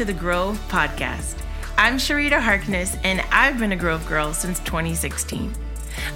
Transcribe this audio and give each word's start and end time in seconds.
to 0.00 0.04
the 0.06 0.12
Grove 0.14 0.58
Podcast. 0.70 1.34
I'm 1.76 1.98
Sharita 1.98 2.40
Harkness, 2.40 2.96
and 3.04 3.20
I've 3.30 3.58
been 3.58 3.72
a 3.72 3.76
Grove 3.76 4.06
girl 4.08 4.32
since 4.32 4.58
2016. 4.60 5.52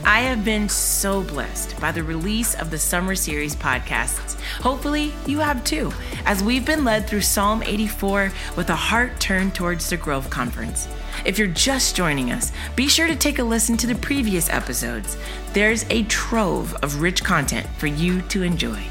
I 0.07 0.21
have 0.21 0.43
been 0.43 0.71
so 0.71 1.23
blessed 1.23 1.79
by 1.83 1.93
the 1.93 2.03
release 2.03 2.55
of 2.55 2.71
the 2.71 2.79
Summer 2.79 3.15
Series 3.15 3.55
podcasts. 3.55 4.41
Hopefully, 4.63 5.13
you 5.27 5.39
have 5.41 5.63
too, 5.65 5.93
as 6.25 6.43
we've 6.43 6.65
been 6.65 6.83
led 6.83 7.07
through 7.07 7.21
Psalm 7.21 7.63
84 7.63 8.33
with 8.57 8.71
a 8.71 8.75
heart 8.75 9.21
turned 9.21 9.55
towards 9.55 9.91
the 9.91 9.99
Grove 9.99 10.31
Conference. 10.31 10.89
If 11.27 11.39
you're 11.39 11.49
just 11.49 11.95
joining 11.95 12.33
us, 12.33 12.53
be 12.77 12.89
sure 12.89 13.07
to 13.07 13.17
take 13.17 13.39
a 13.39 13.45
listen 13.45 13.77
to 13.77 13.87
the 13.87 13.97
previous 13.97 14.49
episodes. 14.49 15.19
There's 15.53 15.85
a 15.91 16.05
trove 16.05 16.75
of 16.77 17.03
rich 17.03 17.23
content 17.23 17.67
for 17.77 17.89
you 17.89 18.23
to 18.23 18.45
enjoy. 18.45 18.83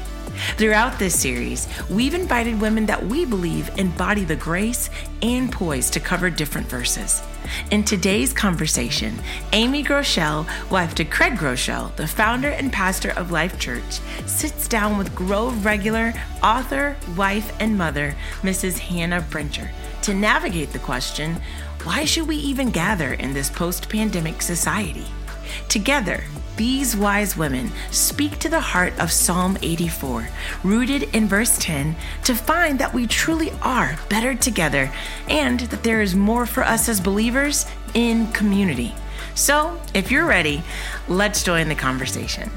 Throughout 0.56 0.98
this 0.98 1.18
series, 1.18 1.66
we've 1.90 2.14
invited 2.14 2.60
women 2.60 2.86
that 2.86 3.04
we 3.04 3.24
believe 3.24 3.70
embody 3.76 4.24
the 4.24 4.36
grace 4.36 4.88
and 5.20 5.50
poise 5.50 5.90
to 5.90 6.00
cover 6.00 6.30
different 6.30 6.68
verses. 6.68 7.22
In 7.70 7.82
today's 7.82 8.32
conversation, 8.32 9.18
Amy 9.52 9.82
Groeschel, 9.82 10.46
wife 10.70 10.94
to 10.94 11.04
Craig 11.04 11.34
Groeschel, 11.34 11.94
the 11.96 12.06
founder 12.06 12.50
and 12.50 12.72
pastor 12.72 13.10
of 13.10 13.32
Life 13.32 13.58
Church, 13.58 14.00
sits 14.26 14.68
down 14.68 14.96
with 14.96 15.14
Grove 15.14 15.64
regular, 15.64 16.14
author, 16.42 16.96
wife, 17.16 17.52
and 17.58 17.76
mother, 17.76 18.14
Mrs. 18.42 18.78
Hannah 18.78 19.26
Brencher, 19.28 19.70
to 20.02 20.14
navigate 20.14 20.72
the 20.72 20.78
question 20.78 21.40
why 21.82 22.04
should 22.04 22.26
we 22.26 22.36
even 22.36 22.70
gather 22.70 23.12
in 23.12 23.34
this 23.34 23.50
post 23.50 23.90
pandemic 23.90 24.40
society? 24.40 25.04
Together, 25.68 26.24
these 26.56 26.96
wise 26.96 27.36
women 27.36 27.70
speak 27.90 28.38
to 28.38 28.48
the 28.48 28.60
heart 28.60 28.98
of 29.00 29.10
Psalm 29.10 29.58
84, 29.60 30.28
rooted 30.62 31.02
in 31.14 31.26
verse 31.26 31.58
10, 31.58 31.96
to 32.24 32.34
find 32.34 32.78
that 32.78 32.94
we 32.94 33.06
truly 33.06 33.50
are 33.62 33.98
better 34.08 34.34
together 34.34 34.92
and 35.28 35.60
that 35.60 35.82
there 35.82 36.00
is 36.00 36.14
more 36.14 36.46
for 36.46 36.62
us 36.62 36.88
as 36.88 37.00
believers 37.00 37.66
in 37.94 38.30
community. 38.32 38.94
So, 39.34 39.80
if 39.94 40.12
you're 40.12 40.26
ready, 40.26 40.62
let's 41.08 41.42
join 41.42 41.68
the 41.68 41.74
conversation. 41.74 42.50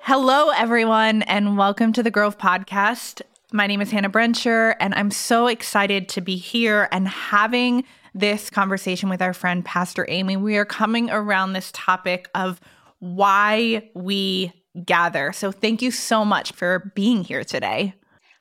Hello, 0.00 0.48
everyone, 0.50 1.20
and 1.22 1.58
welcome 1.58 1.92
to 1.92 2.02
the 2.02 2.10
Grove 2.10 2.38
Podcast. 2.38 3.20
My 3.52 3.66
name 3.66 3.82
is 3.82 3.90
Hannah 3.90 4.08
Brencher, 4.08 4.74
and 4.80 4.94
I'm 4.94 5.10
so 5.10 5.48
excited 5.48 6.08
to 6.10 6.22
be 6.22 6.36
here 6.36 6.88
and 6.90 7.06
having 7.06 7.84
this 8.18 8.50
conversation 8.50 9.08
with 9.08 9.22
our 9.22 9.32
friend 9.32 9.64
Pastor 9.64 10.04
Amy, 10.08 10.36
we 10.36 10.56
are 10.56 10.64
coming 10.64 11.10
around 11.10 11.52
this 11.52 11.70
topic 11.72 12.28
of 12.34 12.60
why 12.98 13.88
we 13.94 14.52
gather. 14.84 15.32
So 15.32 15.52
thank 15.52 15.82
you 15.82 15.90
so 15.90 16.24
much 16.24 16.52
for 16.52 16.90
being 16.94 17.22
here 17.22 17.44
today. 17.44 17.94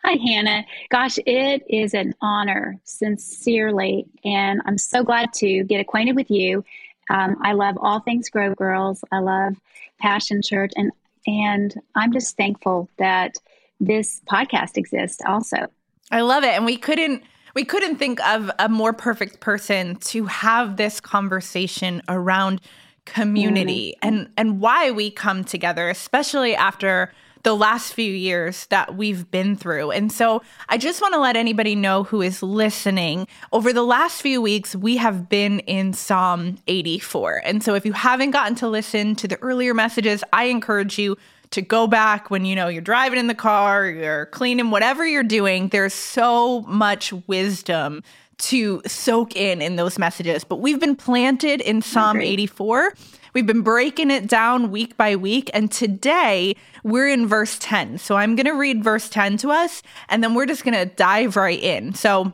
Hi, 0.04 0.14
Hannah. 0.14 0.66
Gosh, 0.90 1.18
it 1.26 1.64
is 1.70 1.94
an 1.94 2.14
honor, 2.22 2.80
sincerely. 2.86 4.06
And 4.24 4.62
I'm 4.66 4.78
so 4.78 5.04
glad 5.04 5.34
to 5.34 5.64
get 5.64 5.80
acquainted 5.80 6.16
with 6.16 6.32
you. 6.32 6.64
Um, 7.10 7.38
I 7.42 7.54
love 7.54 7.78
all 7.80 8.00
things 8.00 8.30
Grove 8.30 8.56
Girls. 8.56 9.04
I 9.12 9.20
love 9.20 9.56
Passion 10.00 10.42
Church. 10.42 10.72
And, 10.76 10.92
and 11.26 11.76
I'm 11.96 12.14
just 12.14 12.38
thankful 12.38 12.90
that 12.98 13.36
this 13.80 14.22
podcast 14.30 14.78
exists 14.78 15.22
also. 15.26 15.68
I 16.12 16.22
love 16.22 16.44
it. 16.44 16.52
And 16.52 16.66
we 16.66 16.78
couldn't 16.78 17.24
we 17.58 17.66
couldn't 17.66 17.96
think 17.96 18.24
of 18.24 18.52
a 18.60 18.70
more 18.70 18.94
perfect 18.94 19.40
person 19.40 19.96
to 19.96 20.28
have 20.28 20.78
this 20.78 21.00
conversation 21.00 22.04
around 22.08 22.62
community 23.06 23.96
mm-hmm. 23.96 24.08
and 24.08 24.30
and 24.38 24.62
why 24.62 24.92
we 24.92 25.10
come 25.10 25.44
together 25.44 25.90
especially 25.90 26.56
after 26.56 27.12
the 27.42 27.56
last 27.56 27.94
few 27.94 28.14
years 28.14 28.68
that 28.68 28.96
we've 28.96 29.32
been 29.32 29.56
through. 29.56 29.90
And 29.92 30.12
so 30.12 30.42
I 30.70 30.78
just 30.78 31.02
want 31.02 31.14
to 31.14 31.20
let 31.20 31.38
anybody 31.38 31.76
know 31.76 32.04
who 32.04 32.22
is 32.22 32.44
listening. 32.44 33.26
Over 33.54 33.72
the 33.72 33.84
last 33.84 34.22
few 34.22 34.42
weeks, 34.42 34.76
we 34.76 34.98
have 34.98 35.30
been 35.30 35.60
in 35.62 35.94
Psalm 35.94 36.58
84. 36.68 37.42
And 37.46 37.64
so 37.64 37.74
if 37.74 37.86
you 37.86 37.94
haven't 37.94 38.32
gotten 38.32 38.56
to 38.56 38.68
listen 38.68 39.16
to 39.16 39.28
the 39.30 39.38
earlier 39.38 39.74
messages, 39.74 40.24
I 40.34 40.46
encourage 40.46 41.00
you 41.00 41.16
to 41.52 41.62
go 41.62 41.88
back 41.88 42.30
when 42.30 42.46
you 42.46 42.56
know 42.56 42.68
you're 42.68 42.82
driving 42.82 43.20
in 43.20 43.28
the 43.28 43.36
car, 43.36 43.88
you're 43.88 44.28
cleaning, 44.28 44.72
whatever 44.72 45.06
you're 45.06 45.24
doing. 45.24 45.70
There's 45.70 45.94
so 45.94 46.62
much 46.62 47.14
wisdom 47.28 48.04
to 48.38 48.82
soak 48.86 49.36
in 49.36 49.62
in 49.62 49.76
those 49.76 49.98
messages. 49.98 50.44
But 50.44 50.58
we've 50.58 50.80
been 50.80 50.96
planted 50.96 51.62
in 51.62 51.82
Psalm 51.82 52.22
84. 52.22 52.94
We've 53.34 53.46
been 53.46 53.62
breaking 53.62 54.12
it 54.12 54.28
down 54.28 54.72
week 54.72 54.98
by 54.98 55.16
week. 55.16 55.50
And 55.54 55.72
today 55.72 56.56
we're 56.84 57.08
in 57.08 57.28
verse 57.28 57.58
10. 57.60 57.98
So 57.98 58.16
I'm 58.16 58.36
going 58.36 58.46
to 58.46 58.54
read 58.54 58.84
verse 58.84 59.10
10 59.10 59.38
to 59.38 59.50
us, 59.50 59.84
and 60.10 60.24
then 60.24 60.34
we're 60.34 60.46
just 60.46 60.64
going 60.64 60.74
to 60.74 60.86
dive 60.86 61.36
right 61.36 61.60
in. 61.60 61.94
So 61.94 62.34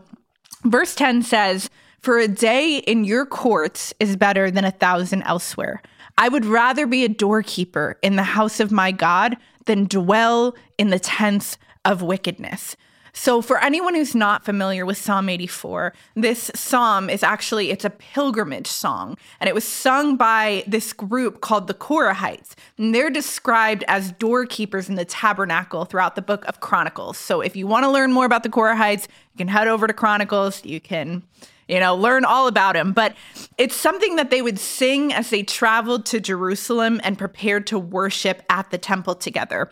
verse 0.64 0.96
10 0.96 1.24
says, 1.24 1.70
For 2.00 2.20
a 2.20 2.28
day 2.28 2.78
in 2.78 3.06
your 3.06 3.26
courts 3.26 3.94
is 4.00 4.16
better 4.16 4.52
than 4.52 4.66
a 4.66 4.72
thousand 4.72 5.24
elsewhere. 5.24 5.82
I 6.18 6.30
would 6.30 6.46
rather 6.46 6.86
be 6.86 7.04
a 7.04 7.10
doorkeeper 7.10 7.98
in 8.02 8.16
the 8.16 8.24
house 8.24 8.60
of 8.60 8.72
my 8.72 8.92
God 8.92 9.38
than 9.66 9.86
dwell 9.86 10.56
in 10.78 10.90
the 10.90 11.00
tents 11.00 11.58
of 11.86 12.02
wickedness. 12.02 12.76
So 13.16 13.44
for 13.44 13.60
anyone 13.60 13.94
who's 13.94 14.16
not 14.16 14.44
familiar 14.44 14.88
with 14.88 14.98
Psalm 14.98 15.30
84, 15.30 15.94
this 16.16 16.50
psalm 16.56 17.12
is 17.12 17.22
actually 17.22 17.70
it's 17.70 17.86
a 17.86 17.92
pilgrimage 17.92 18.66
song 18.66 19.18
and 19.40 19.48
it 19.48 19.54
was 19.54 19.64
sung 19.64 20.18
by 20.18 20.64
this 20.66 20.94
group 20.94 21.40
called 21.40 21.68
the 21.68 21.76
Korahites. 21.76 22.56
And 22.80 22.94
they're 22.94 23.12
described 23.12 23.84
as 23.88 24.14
doorkeepers 24.14 24.90
in 24.90 24.96
the 24.96 25.06
tabernacle 25.06 25.86
throughout 25.86 26.16
the 26.16 26.24
book 26.24 26.44
of 26.46 26.60
Chronicles. 26.60 27.20
So 27.20 27.42
if 27.42 27.56
you 27.56 27.68
want 27.68 27.84
to 27.84 27.92
learn 27.92 28.12
more 28.12 28.26
about 28.26 28.42
the 28.42 28.50
Korahites, 28.50 29.04
you 29.04 29.38
can 29.38 29.48
head 29.48 29.68
over 29.68 29.86
to 29.86 29.94
Chronicles, 29.94 30.66
you 30.66 30.82
can 30.82 31.22
you 31.68 31.80
know, 31.80 31.96
learn 31.96 32.26
all 32.26 32.48
about 32.48 32.76
him. 32.76 32.94
But 32.94 33.16
it's 33.58 33.76
something 33.76 34.16
that 34.16 34.30
they 34.30 34.42
would 34.42 34.60
sing 34.60 35.14
as 35.14 35.30
they 35.30 35.44
traveled 35.44 36.06
to 36.08 36.20
Jerusalem 36.20 37.00
and 37.04 37.18
prepared 37.18 37.68
to 37.68 37.80
worship 37.80 38.44
at 38.50 38.72
the 38.72 38.78
temple 38.78 39.16
together. 39.16 39.70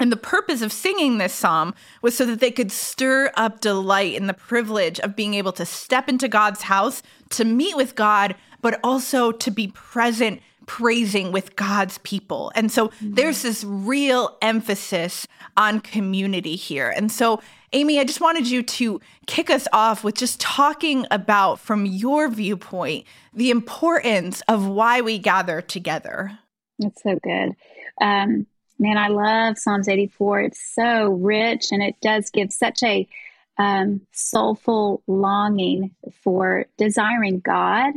And 0.00 0.10
the 0.10 0.16
purpose 0.16 0.62
of 0.62 0.72
singing 0.72 1.18
this 1.18 1.32
psalm 1.32 1.74
was 2.02 2.16
so 2.16 2.26
that 2.26 2.40
they 2.40 2.50
could 2.50 2.72
stir 2.72 3.30
up 3.36 3.60
delight 3.60 4.14
in 4.14 4.26
the 4.26 4.34
privilege 4.34 4.98
of 4.98 5.14
being 5.14 5.34
able 5.34 5.52
to 5.52 5.64
step 5.64 6.08
into 6.08 6.26
God's 6.26 6.62
house, 6.62 7.02
to 7.30 7.44
meet 7.44 7.76
with 7.76 7.94
God, 7.94 8.34
but 8.60 8.80
also 8.82 9.30
to 9.30 9.50
be 9.50 9.68
present 9.68 10.40
praising 10.66 11.32
with 11.32 11.56
God's 11.56 11.98
people. 11.98 12.52
And 12.54 12.70
so 12.70 12.88
mm-hmm. 12.88 13.14
there's 13.14 13.42
this 13.42 13.64
real 13.64 14.36
emphasis 14.42 15.26
on 15.56 15.80
community 15.80 16.56
here. 16.56 16.90
And 16.90 17.10
so 17.10 17.40
Amy, 17.74 17.98
I 17.98 18.04
just 18.04 18.20
wanted 18.20 18.48
you 18.48 18.62
to 18.62 19.00
kick 19.26 19.48
us 19.48 19.66
off 19.72 20.04
with 20.04 20.14
just 20.14 20.40
talking 20.40 21.06
about, 21.10 21.58
from 21.58 21.86
your 21.86 22.28
viewpoint, 22.28 23.06
the 23.32 23.50
importance 23.50 24.42
of 24.46 24.66
why 24.66 25.00
we 25.00 25.18
gather 25.18 25.62
together. 25.62 26.38
That's 26.78 27.02
so 27.02 27.18
good. 27.22 27.54
Um, 27.98 28.46
man, 28.78 28.98
I 28.98 29.08
love 29.08 29.56
Psalms 29.56 29.88
84. 29.88 30.40
It's 30.42 30.74
so 30.74 31.12
rich 31.12 31.68
and 31.72 31.82
it 31.82 31.94
does 32.02 32.28
give 32.28 32.52
such 32.52 32.82
a 32.82 33.08
um, 33.56 34.02
soulful 34.12 35.02
longing 35.06 35.94
for 36.22 36.66
desiring 36.76 37.40
God 37.40 37.94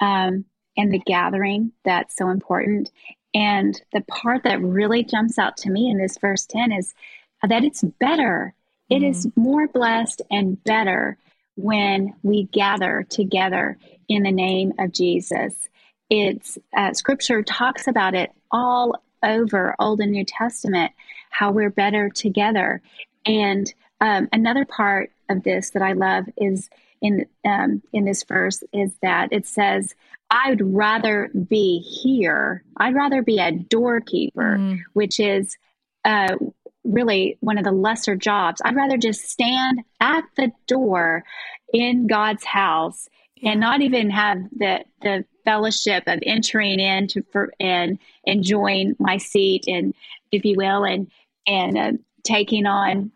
um, 0.00 0.44
and 0.76 0.92
the 0.92 0.98
gathering 0.98 1.72
that's 1.84 2.16
so 2.16 2.30
important. 2.30 2.90
And 3.34 3.80
the 3.92 4.02
part 4.02 4.44
that 4.44 4.60
really 4.60 5.04
jumps 5.04 5.38
out 5.38 5.56
to 5.58 5.70
me 5.70 5.90
in 5.90 5.98
this 5.98 6.18
verse 6.18 6.46
10 6.46 6.72
is 6.72 6.94
that 7.42 7.64
it's 7.64 7.82
better 7.82 8.54
it 8.88 9.02
mm. 9.02 9.10
is 9.10 9.28
more 9.36 9.68
blessed 9.68 10.22
and 10.30 10.62
better 10.64 11.18
when 11.56 12.14
we 12.22 12.44
gather 12.44 13.06
together 13.08 13.78
in 14.08 14.22
the 14.22 14.32
name 14.32 14.72
of 14.78 14.92
Jesus. 14.92 15.68
It's 16.10 16.58
uh, 16.76 16.92
scripture 16.92 17.42
talks 17.42 17.88
about 17.88 18.14
it 18.14 18.30
all 18.50 19.02
over 19.22 19.74
Old 19.78 20.00
and 20.00 20.12
New 20.12 20.24
Testament, 20.24 20.92
how 21.30 21.50
we're 21.50 21.70
better 21.70 22.08
together. 22.10 22.80
And 23.24 23.72
um, 24.00 24.28
another 24.32 24.64
part 24.64 25.10
of 25.28 25.42
this 25.42 25.70
that 25.70 25.82
I 25.82 25.92
love 25.92 26.26
is 26.36 26.70
in 27.00 27.26
um, 27.44 27.82
in 27.92 28.04
this 28.04 28.22
verse 28.22 28.62
is 28.72 28.94
that 29.02 29.32
it 29.32 29.46
says, 29.46 29.94
"I'd 30.36 30.60
rather 30.60 31.30
be 31.48 31.78
here. 31.78 32.62
I'd 32.76 32.94
rather 32.94 33.22
be 33.22 33.38
a 33.38 33.52
doorkeeper," 33.52 34.58
mm. 34.58 34.80
which 34.92 35.18
is 35.18 35.56
uh, 36.04 36.36
really 36.84 37.38
one 37.40 37.58
of 37.58 37.64
the 37.64 37.72
lesser 37.72 38.16
jobs. 38.16 38.60
I'd 38.64 38.76
rather 38.76 38.98
just 38.98 39.28
stand 39.28 39.82
at 40.00 40.24
the 40.36 40.52
door 40.66 41.24
in 41.72 42.06
God's 42.06 42.44
house 42.44 43.08
yeah. 43.36 43.52
and 43.52 43.60
not 43.60 43.80
even 43.80 44.10
have 44.10 44.38
the 44.54 44.84
the 45.02 45.24
fellowship 45.44 46.04
of 46.06 46.18
entering 46.24 46.80
in 46.80 47.06
to 47.08 47.22
for, 47.32 47.52
and 47.60 47.98
enjoying 48.24 48.96
my 48.98 49.16
seat 49.16 49.64
and 49.68 49.94
if 50.32 50.44
you 50.44 50.56
will 50.56 50.84
and 50.84 51.10
and 51.46 51.78
uh, 51.78 51.92
taking 52.24 52.66
on 52.66 53.12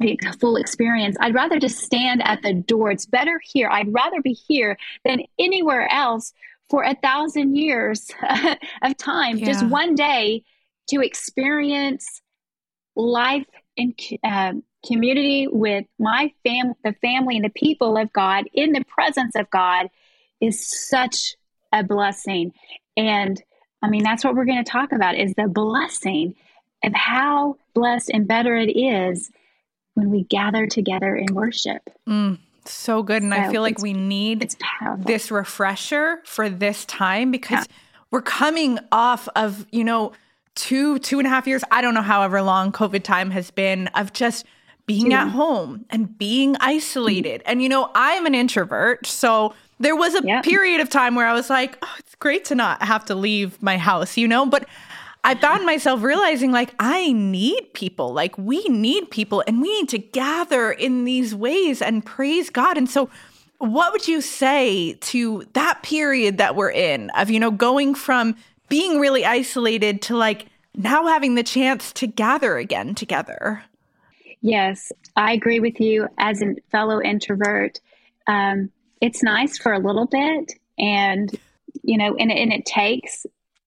the 0.00 0.36
full 0.40 0.56
experience. 0.56 1.16
I'd 1.20 1.34
rather 1.34 1.58
just 1.58 1.78
stand 1.78 2.22
at 2.24 2.42
the 2.42 2.54
door. 2.54 2.90
It's 2.90 3.06
better 3.06 3.40
here. 3.42 3.68
I'd 3.68 3.92
rather 3.92 4.20
be 4.20 4.32
here 4.32 4.76
than 5.04 5.20
anywhere 5.38 5.90
else 5.90 6.32
for 6.68 6.82
a 6.82 6.94
thousand 6.94 7.56
years 7.56 8.10
of 8.82 8.96
time. 8.96 9.38
Yeah. 9.38 9.46
Just 9.46 9.66
one 9.66 9.94
day 9.94 10.44
to 10.88 11.00
experience 11.00 12.22
life 12.96 13.46
in 13.76 13.94
uh, 14.22 14.52
community 14.86 15.48
with 15.50 15.86
my 15.98 16.32
fam, 16.44 16.74
the 16.84 16.94
family 17.00 17.36
and 17.36 17.44
the 17.44 17.50
people 17.50 17.96
of 17.96 18.12
God 18.12 18.44
in 18.52 18.72
the 18.72 18.84
presence 18.84 19.34
of 19.36 19.50
God 19.50 19.88
is 20.40 20.88
such 20.88 21.36
a 21.72 21.82
blessing. 21.82 22.52
And 22.96 23.42
I 23.82 23.88
mean, 23.88 24.02
that's 24.02 24.24
what 24.24 24.34
we're 24.34 24.44
going 24.44 24.64
to 24.64 24.70
talk 24.70 24.92
about 24.92 25.16
is 25.16 25.34
the 25.34 25.48
blessing 25.48 26.34
of 26.82 26.92
how 26.94 27.56
blessed 27.74 28.10
and 28.12 28.28
better 28.28 28.56
it 28.56 28.70
is 28.70 29.30
when 29.94 30.10
we 30.10 30.24
gather 30.24 30.66
together 30.66 31.16
in 31.16 31.34
worship. 31.34 31.82
Mm, 32.06 32.38
so 32.64 33.02
good. 33.02 33.22
And 33.22 33.32
so 33.32 33.38
I 33.38 33.50
feel 33.50 33.62
like 33.62 33.80
we 33.80 33.92
need 33.92 34.54
this 34.98 35.30
refresher 35.30 36.20
for 36.24 36.48
this 36.48 36.84
time 36.84 37.30
because 37.30 37.66
yeah. 37.68 37.76
we're 38.10 38.22
coming 38.22 38.78
off 38.92 39.28
of, 39.36 39.66
you 39.70 39.84
know, 39.84 40.12
two, 40.54 40.98
two 41.00 41.18
and 41.18 41.26
a 41.26 41.30
half 41.30 41.46
years, 41.46 41.64
I 41.70 41.80
don't 41.80 41.94
know, 41.94 42.02
however 42.02 42.42
long 42.42 42.72
COVID 42.72 43.02
time 43.02 43.30
has 43.30 43.50
been 43.50 43.88
of 43.88 44.12
just 44.12 44.44
being 44.86 45.14
at 45.14 45.28
home 45.28 45.86
and 45.90 46.16
being 46.18 46.56
isolated. 46.60 47.42
And, 47.46 47.62
you 47.62 47.68
know, 47.68 47.90
I'm 47.94 48.26
an 48.26 48.34
introvert. 48.34 49.06
So 49.06 49.54
there 49.80 49.96
was 49.96 50.14
a 50.14 50.22
period 50.42 50.80
of 50.80 50.90
time 50.90 51.14
where 51.14 51.26
I 51.26 51.32
was 51.32 51.48
like, 51.48 51.78
oh, 51.82 51.94
it's 51.98 52.14
great 52.16 52.44
to 52.46 52.54
not 52.54 52.82
have 52.82 53.04
to 53.06 53.14
leave 53.14 53.60
my 53.62 53.78
house, 53.78 54.16
you 54.16 54.28
know? 54.28 54.44
But 54.46 54.68
I 55.26 55.34
found 55.34 55.64
myself 55.64 56.02
realizing 56.02 56.52
like 56.52 56.74
I 56.78 57.12
need 57.12 57.72
people, 57.72 58.12
like 58.12 58.36
we 58.36 58.62
need 58.64 59.10
people, 59.10 59.42
and 59.46 59.62
we 59.62 59.80
need 59.80 59.88
to 59.88 59.98
gather 59.98 60.70
in 60.70 61.04
these 61.04 61.34
ways 61.34 61.80
and 61.80 62.04
praise 62.04 62.50
God. 62.50 62.76
And 62.76 62.88
so, 62.88 63.08
what 63.58 63.92
would 63.92 64.06
you 64.06 64.20
say 64.20 64.92
to 65.00 65.44
that 65.54 65.82
period 65.82 66.36
that 66.36 66.54
we're 66.54 66.70
in 66.70 67.08
of, 67.10 67.30
you 67.30 67.40
know, 67.40 67.50
going 67.50 67.94
from 67.94 68.36
being 68.68 69.00
really 69.00 69.24
isolated 69.24 70.02
to 70.02 70.16
like 70.16 70.46
now 70.74 71.06
having 71.06 71.36
the 71.36 71.42
chance 71.42 71.90
to 71.94 72.06
gather 72.06 72.58
again 72.58 72.94
together? 72.94 73.64
Yes, 74.42 74.92
I 75.16 75.32
agree 75.32 75.60
with 75.60 75.80
you 75.80 76.06
as 76.18 76.42
a 76.42 76.56
fellow 76.70 77.00
introvert. 77.00 77.80
Um, 78.26 78.70
it's 79.00 79.22
nice 79.22 79.56
for 79.56 79.72
a 79.72 79.78
little 79.78 80.06
bit, 80.06 80.52
and 80.78 81.34
you 81.82 81.96
know, 81.96 82.14
and, 82.16 82.30
and 82.30 82.52
it 82.52 82.66
takes 82.66 83.24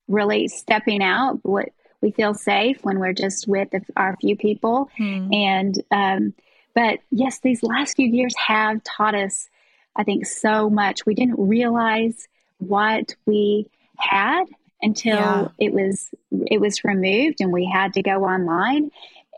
really 0.07 0.47
stepping 0.47 1.03
out. 1.03 1.39
What 1.43 1.69
we 2.01 2.11
feel 2.11 2.33
safe 2.33 2.83
when 2.83 2.99
we're 2.99 3.13
just 3.13 3.47
with 3.47 3.69
our 3.95 4.15
few 4.17 4.35
people, 4.35 4.89
hmm. 4.97 5.33
and 5.33 5.83
um, 5.91 6.33
but 6.75 6.99
yes, 7.11 7.39
these 7.39 7.63
last 7.63 7.95
few 7.95 8.07
years 8.07 8.35
have 8.35 8.83
taught 8.83 9.15
us, 9.15 9.49
I 9.95 10.03
think, 10.03 10.25
so 10.25 10.69
much. 10.69 11.05
We 11.05 11.15
didn't 11.15 11.39
realize 11.39 12.27
what 12.59 13.15
we 13.25 13.67
had 13.97 14.45
until 14.81 15.15
yeah. 15.15 15.47
it 15.59 15.73
was 15.73 16.09
it 16.31 16.61
was 16.61 16.83
removed 16.83 17.41
and 17.41 17.51
we 17.51 17.65
had 17.65 17.93
to 17.93 18.01
go 18.01 18.23
online 18.23 18.91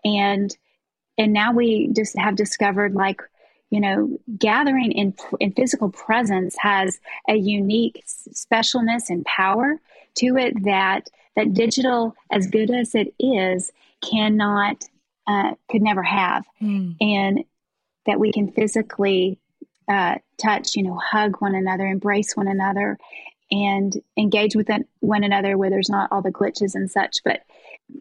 and 0.04 0.56
and 1.18 1.34
now 1.34 1.54
we 1.54 1.90
just 1.96 2.18
have 2.18 2.36
discovered 2.36 2.94
like 2.94 3.22
you 3.70 3.80
know 3.80 4.18
gathering 4.38 4.92
in 4.92 5.14
in 5.40 5.54
physical 5.54 5.90
presence 5.90 6.56
has 6.60 7.00
a 7.30 7.36
unique 7.36 8.04
specialness 8.08 9.10
and 9.10 9.24
power 9.26 9.80
to 10.20 10.38
it 10.38 10.64
that 10.64 11.10
that 11.36 11.54
digital 11.54 12.16
as 12.32 12.48
good 12.48 12.72
as 12.72 12.96
it 12.96 13.14
is 13.20 13.72
cannot 14.02 14.84
uh, 15.28 15.54
could 15.70 15.82
never 15.82 16.04
have 16.04 16.46
mm. 16.62 16.96
and 17.00 17.44
that 18.06 18.20
we 18.20 18.32
can 18.32 18.52
physically 18.52 19.40
uh, 19.88 20.16
touch 20.38 20.76
you 20.76 20.84
know 20.84 20.98
hug 20.98 21.36
one 21.40 21.56
another 21.56 21.86
embrace 21.86 22.36
one 22.36 22.48
another 22.48 22.98
and 23.52 23.94
engage 24.18 24.56
with 24.56 24.70
one 25.00 25.24
another 25.24 25.58
where 25.58 25.70
there's 25.70 25.90
not 25.90 26.12
all 26.12 26.22
the 26.22 26.32
glitches 26.32 26.76
and 26.76 26.90
such 26.90 27.18
but 27.24 27.42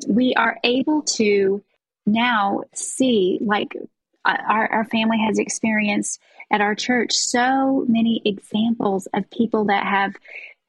we 0.08 0.34
are 0.34 0.58
able 0.64 1.02
to 1.02 1.62
now 2.06 2.62
see 2.74 3.38
like 3.40 3.76
uh, 4.24 4.36
our, 4.46 4.66
our 4.72 4.84
family 4.86 5.18
has 5.18 5.38
experienced 5.38 6.20
at 6.50 6.60
our 6.60 6.74
church 6.74 7.12
so 7.12 7.84
many 7.88 8.22
examples 8.24 9.06
of 9.14 9.30
people 9.30 9.66
that 9.66 9.84
have 9.84 10.14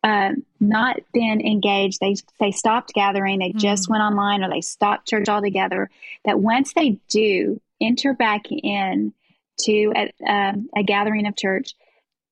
uh, 0.04 0.32
not 0.60 0.98
been 1.14 1.42
engaged. 1.42 2.00
They 2.00 2.16
they 2.40 2.52
stopped 2.52 2.94
gathering. 2.94 3.40
They 3.40 3.52
mm. 3.52 3.60
just 3.60 3.90
went 3.90 4.02
online, 4.02 4.44
or 4.44 4.50
they 4.50 4.62
stopped 4.62 5.08
church 5.08 5.28
altogether. 5.28 5.90
That 6.26 6.40
once 6.40 6.74
they 6.74 7.00
do 7.10 7.62
enter 7.82 8.14
back 8.14 8.52
in 8.52 9.14
to 9.62 9.94
a, 9.96 10.32
um, 10.32 10.70
a 10.76 10.84
gathering 10.84 11.28
of 11.28 11.36
church, 11.36 11.76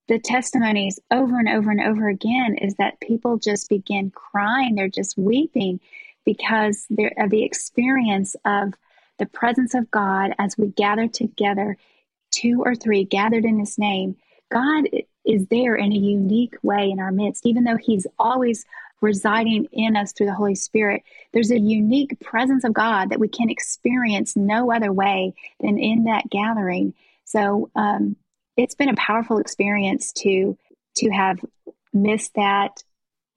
the 0.07 0.19
testimonies 0.19 0.99
over 1.11 1.37
and 1.37 1.49
over 1.49 1.69
and 1.69 1.81
over 1.81 2.07
again 2.07 2.55
is 2.55 2.75
that 2.75 3.01
people 3.01 3.37
just 3.37 3.67
begin 3.69 4.11
crying. 4.11 4.75
They're 4.75 4.87
just 4.87 5.17
weeping 5.17 5.81
because 6.25 6.85
they're 6.89 7.13
of 7.17 7.29
the 7.29 7.43
experience 7.43 8.35
of 8.45 8.73
the 9.19 9.25
presence 9.25 9.73
of 9.73 9.91
God 9.91 10.33
as 10.39 10.57
we 10.57 10.67
gather 10.67 11.07
together, 11.07 11.77
two 12.31 12.61
or 12.63 12.75
three 12.75 13.03
gathered 13.03 13.45
in 13.45 13.59
His 13.59 13.77
name. 13.77 14.15
God 14.49 14.85
is 15.25 15.45
there 15.47 15.75
in 15.75 15.91
a 15.91 15.97
unique 15.97 16.55
way 16.63 16.89
in 16.89 16.99
our 16.99 17.11
midst, 17.11 17.45
even 17.45 17.63
though 17.63 17.77
He's 17.77 18.07
always 18.17 18.65
residing 19.01 19.67
in 19.71 19.95
us 19.95 20.11
through 20.11 20.25
the 20.25 20.33
Holy 20.33 20.55
Spirit. 20.55 21.03
There's 21.31 21.51
a 21.51 21.59
unique 21.59 22.19
presence 22.19 22.63
of 22.63 22.73
God 22.73 23.09
that 23.09 23.19
we 23.19 23.27
can 23.27 23.49
experience 23.49 24.35
no 24.35 24.71
other 24.71 24.91
way 24.91 25.33
than 25.59 25.77
in 25.77 26.05
that 26.05 26.29
gathering. 26.29 26.93
So 27.25 27.69
um, 27.75 28.15
it's 28.55 28.75
been 28.75 28.89
a 28.89 28.95
powerful 28.95 29.37
experience 29.37 30.11
to 30.13 30.57
to 30.95 31.09
have 31.11 31.39
missed 31.93 32.33
that 32.35 32.83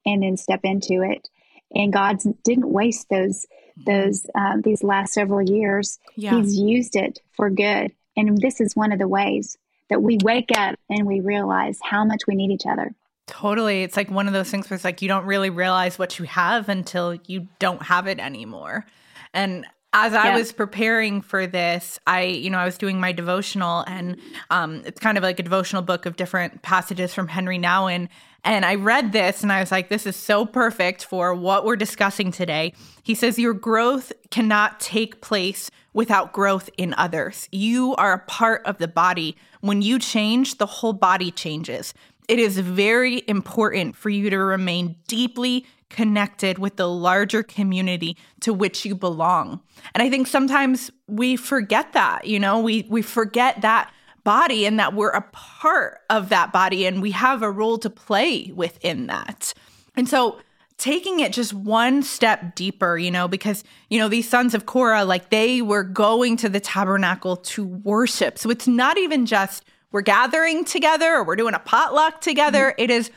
and 0.05 0.23
then 0.23 0.35
step 0.35 0.61
into 0.63 1.03
it. 1.03 1.29
And 1.73 1.93
God 1.93 2.17
didn't 2.43 2.71
waste 2.71 3.09
those 3.09 3.45
those 3.85 4.25
um, 4.35 4.61
these 4.61 4.83
last 4.83 5.13
several 5.13 5.41
years. 5.41 5.99
Yeah. 6.15 6.37
He's 6.37 6.57
used 6.57 6.95
it 6.95 7.19
for 7.33 7.49
good, 7.49 7.91
and 8.17 8.37
this 8.41 8.59
is 8.59 8.75
one 8.75 8.91
of 8.91 8.99
the 8.99 9.07
ways 9.07 9.57
that 9.91 10.01
we 10.01 10.17
wake 10.23 10.49
up 10.57 10.75
and 10.89 11.05
we 11.05 11.19
realize 11.19 11.77
how 11.83 12.03
much 12.03 12.21
we 12.27 12.33
need 12.33 12.49
each 12.49 12.65
other. 12.65 12.95
Totally. 13.27 13.83
It's 13.83 13.95
like 13.95 14.09
one 14.09 14.27
of 14.27 14.33
those 14.33 14.49
things 14.49 14.69
where 14.69 14.75
it's 14.75 14.83
like 14.83 15.01
you 15.01 15.07
don't 15.07 15.25
really 15.25 15.49
realize 15.49 15.99
what 15.99 16.17
you 16.17 16.25
have 16.25 16.69
until 16.69 17.15
you 17.27 17.47
don't 17.59 17.83
have 17.83 18.07
it 18.07 18.19
anymore. 18.19 18.85
And 19.33 19.65
as 19.93 20.13
I 20.13 20.29
yeah. 20.29 20.37
was 20.37 20.53
preparing 20.53 21.21
for 21.21 21.45
this, 21.45 21.99
I, 22.07 22.23
you 22.23 22.49
know, 22.49 22.57
I 22.57 22.65
was 22.65 22.77
doing 22.77 22.99
my 22.99 23.11
devotional 23.11 23.83
and 23.87 24.17
um, 24.49 24.81
it's 24.85 24.99
kind 24.99 25.17
of 25.17 25.23
like 25.23 25.39
a 25.39 25.43
devotional 25.43 25.81
book 25.81 26.05
of 26.05 26.15
different 26.15 26.61
passages 26.61 27.13
from 27.13 27.27
Henri 27.27 27.59
Nouwen. 27.59 28.07
And 28.45 28.65
I 28.65 28.75
read 28.75 29.11
this 29.11 29.43
and 29.43 29.51
I 29.51 29.59
was 29.59 29.71
like, 29.71 29.89
this 29.89 30.05
is 30.05 30.15
so 30.15 30.45
perfect 30.45 31.03
for 31.03 31.35
what 31.35 31.65
we're 31.65 31.75
discussing 31.75 32.31
today. 32.31 32.73
He 33.03 33.13
says, 33.13 33.37
Your 33.37 33.53
growth 33.53 34.13
cannot 34.31 34.79
take 34.79 35.21
place 35.21 35.69
without 35.93 36.31
growth 36.31 36.69
in 36.77 36.93
others. 36.97 37.47
You 37.51 37.95
are 37.95 38.13
a 38.13 38.19
part 38.19 38.65
of 38.65 38.77
the 38.77 38.87
body. 38.87 39.35
When 39.61 39.81
you 39.81 39.99
change, 39.99 40.57
the 40.57 40.65
whole 40.65 40.93
body 40.93 41.31
changes. 41.31 41.93
It 42.27 42.39
is 42.39 42.59
very 42.59 43.23
important 43.27 43.95
for 43.95 44.09
you 44.09 44.29
to 44.29 44.37
remain 44.37 44.95
deeply 45.07 45.65
connected 45.89 46.57
with 46.57 46.77
the 46.77 46.87
larger 46.87 47.43
community 47.43 48.17
to 48.39 48.53
which 48.53 48.85
you 48.85 48.95
belong. 48.95 49.59
And 49.93 50.01
I 50.01 50.09
think 50.09 50.27
sometimes 50.27 50.89
we 51.07 51.35
forget 51.35 51.93
that, 51.93 52.25
you 52.25 52.39
know, 52.39 52.59
we 52.59 52.85
we 52.89 53.01
forget 53.01 53.61
that 53.61 53.91
body 54.23 54.65
and 54.65 54.79
that 54.79 54.93
we're 54.93 55.09
a 55.09 55.21
part 55.31 55.99
of 56.09 56.29
that 56.29 56.53
body 56.53 56.85
and 56.85 57.01
we 57.01 57.11
have 57.11 57.41
a 57.41 57.51
role 57.51 57.77
to 57.79 57.89
play 57.89 58.51
within 58.55 59.07
that. 59.07 59.53
And 59.95 60.07
so 60.07 60.39
taking 60.81 61.19
it 61.19 61.31
just 61.31 61.53
one 61.53 62.01
step 62.01 62.55
deeper, 62.55 62.97
you 62.97 63.11
know, 63.11 63.27
because, 63.27 63.63
you 63.91 63.99
know, 63.99 64.09
these 64.09 64.27
sons 64.27 64.55
of 64.55 64.65
Korah, 64.65 65.05
like 65.05 65.29
they 65.29 65.61
were 65.61 65.83
going 65.83 66.37
to 66.37 66.49
the 66.49 66.59
tabernacle 66.59 67.37
to 67.37 67.63
worship. 67.63 68.39
So 68.39 68.49
it's 68.49 68.67
not 68.67 68.97
even 68.97 69.27
just 69.27 69.63
we're 69.91 70.01
gathering 70.01 70.65
together 70.65 71.13
or 71.13 71.23
we're 71.23 71.35
doing 71.35 71.53
a 71.53 71.59
potluck 71.59 72.19
together. 72.19 72.71
Mm-hmm. 72.71 72.83
It 72.83 72.89
is 72.89 73.11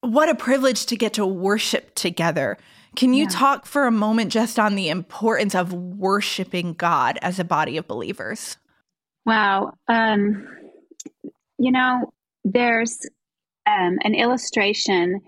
what 0.00 0.28
a 0.28 0.34
privilege 0.34 0.86
to 0.86 0.96
get 0.96 1.12
to 1.14 1.24
worship 1.24 1.94
together. 1.94 2.58
Can 2.96 3.14
you 3.14 3.24
yeah. 3.24 3.30
talk 3.30 3.66
for 3.66 3.86
a 3.86 3.92
moment 3.92 4.32
just 4.32 4.58
on 4.58 4.74
the 4.74 4.88
importance 4.88 5.54
of 5.54 5.72
worshiping 5.72 6.72
God 6.72 7.18
as 7.22 7.38
a 7.38 7.44
body 7.44 7.76
of 7.76 7.86
believers? 7.86 8.56
Wow. 9.24 9.74
Um, 9.86 10.48
you 11.56 11.70
know, 11.70 12.12
there's 12.44 13.06
um, 13.64 13.98
an 14.02 14.14
illustration 14.16 15.20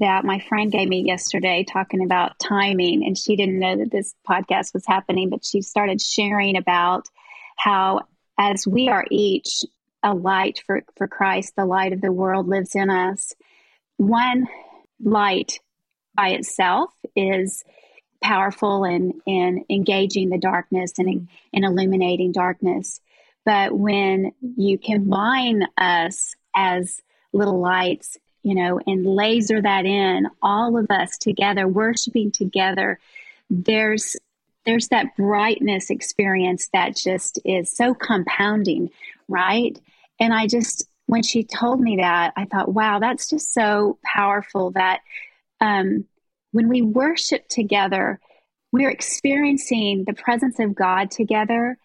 that 0.00 0.24
my 0.24 0.40
friend 0.48 0.72
gave 0.72 0.88
me 0.88 1.04
yesterday 1.06 1.64
talking 1.64 2.02
about 2.02 2.38
timing, 2.38 3.04
and 3.04 3.16
she 3.16 3.36
didn't 3.36 3.58
know 3.58 3.76
that 3.76 3.90
this 3.90 4.14
podcast 4.28 4.74
was 4.74 4.84
happening, 4.86 5.30
but 5.30 5.44
she 5.44 5.62
started 5.62 6.00
sharing 6.00 6.56
about 6.56 7.06
how, 7.56 8.00
as 8.38 8.66
we 8.66 8.88
are 8.88 9.06
each 9.10 9.62
a 10.02 10.14
light 10.14 10.62
for, 10.66 10.82
for 10.96 11.06
Christ, 11.06 11.54
the 11.56 11.66
light 11.66 11.92
of 11.92 12.00
the 12.00 12.12
world 12.12 12.48
lives 12.48 12.74
in 12.74 12.88
us. 12.90 13.34
One 13.98 14.48
light 15.02 15.60
by 16.14 16.30
itself 16.30 16.90
is 17.14 17.62
powerful 18.22 18.84
and, 18.84 19.14
and 19.26 19.64
engaging 19.70 20.30
the 20.30 20.38
darkness 20.38 20.92
and, 20.98 21.28
and 21.52 21.64
illuminating 21.64 22.32
darkness. 22.32 23.00
But 23.44 23.76
when 23.76 24.32
you 24.56 24.78
combine 24.78 25.66
us 25.76 26.34
as 26.54 27.00
little 27.32 27.60
lights, 27.60 28.16
you 28.42 28.54
know, 28.54 28.80
and 28.86 29.06
laser 29.06 29.60
that 29.60 29.84
in, 29.84 30.28
all 30.42 30.76
of 30.78 30.86
us 30.90 31.18
together, 31.18 31.68
worshiping 31.68 32.30
together, 32.32 32.98
there's 33.48 34.16
there's 34.66 34.88
that 34.88 35.16
brightness 35.16 35.90
experience 35.90 36.68
that 36.72 36.96
just 36.96 37.38
is 37.44 37.74
so 37.74 37.94
compounding, 37.94 38.90
right? 39.26 39.78
And 40.18 40.34
I 40.34 40.46
just, 40.46 40.86
when 41.06 41.22
she 41.22 41.44
told 41.44 41.80
me 41.80 41.96
that, 41.96 42.34
I 42.36 42.44
thought, 42.44 42.72
wow, 42.72 42.98
that's 42.98 43.28
just 43.28 43.54
so 43.54 43.98
powerful 44.04 44.72
that 44.72 45.00
um, 45.60 46.04
when 46.52 46.68
we 46.68 46.82
worship 46.82 47.48
together, 47.48 48.20
we're 48.70 48.90
experiencing 48.90 50.04
the 50.06 50.12
presence 50.12 50.58
of 50.60 50.74
God 50.74 51.10
together. 51.10 51.78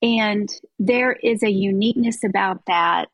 And 0.00 0.48
there 0.78 1.12
is 1.12 1.42
a 1.42 1.50
uniqueness 1.50 2.24
about 2.24 2.64
that 2.66 3.08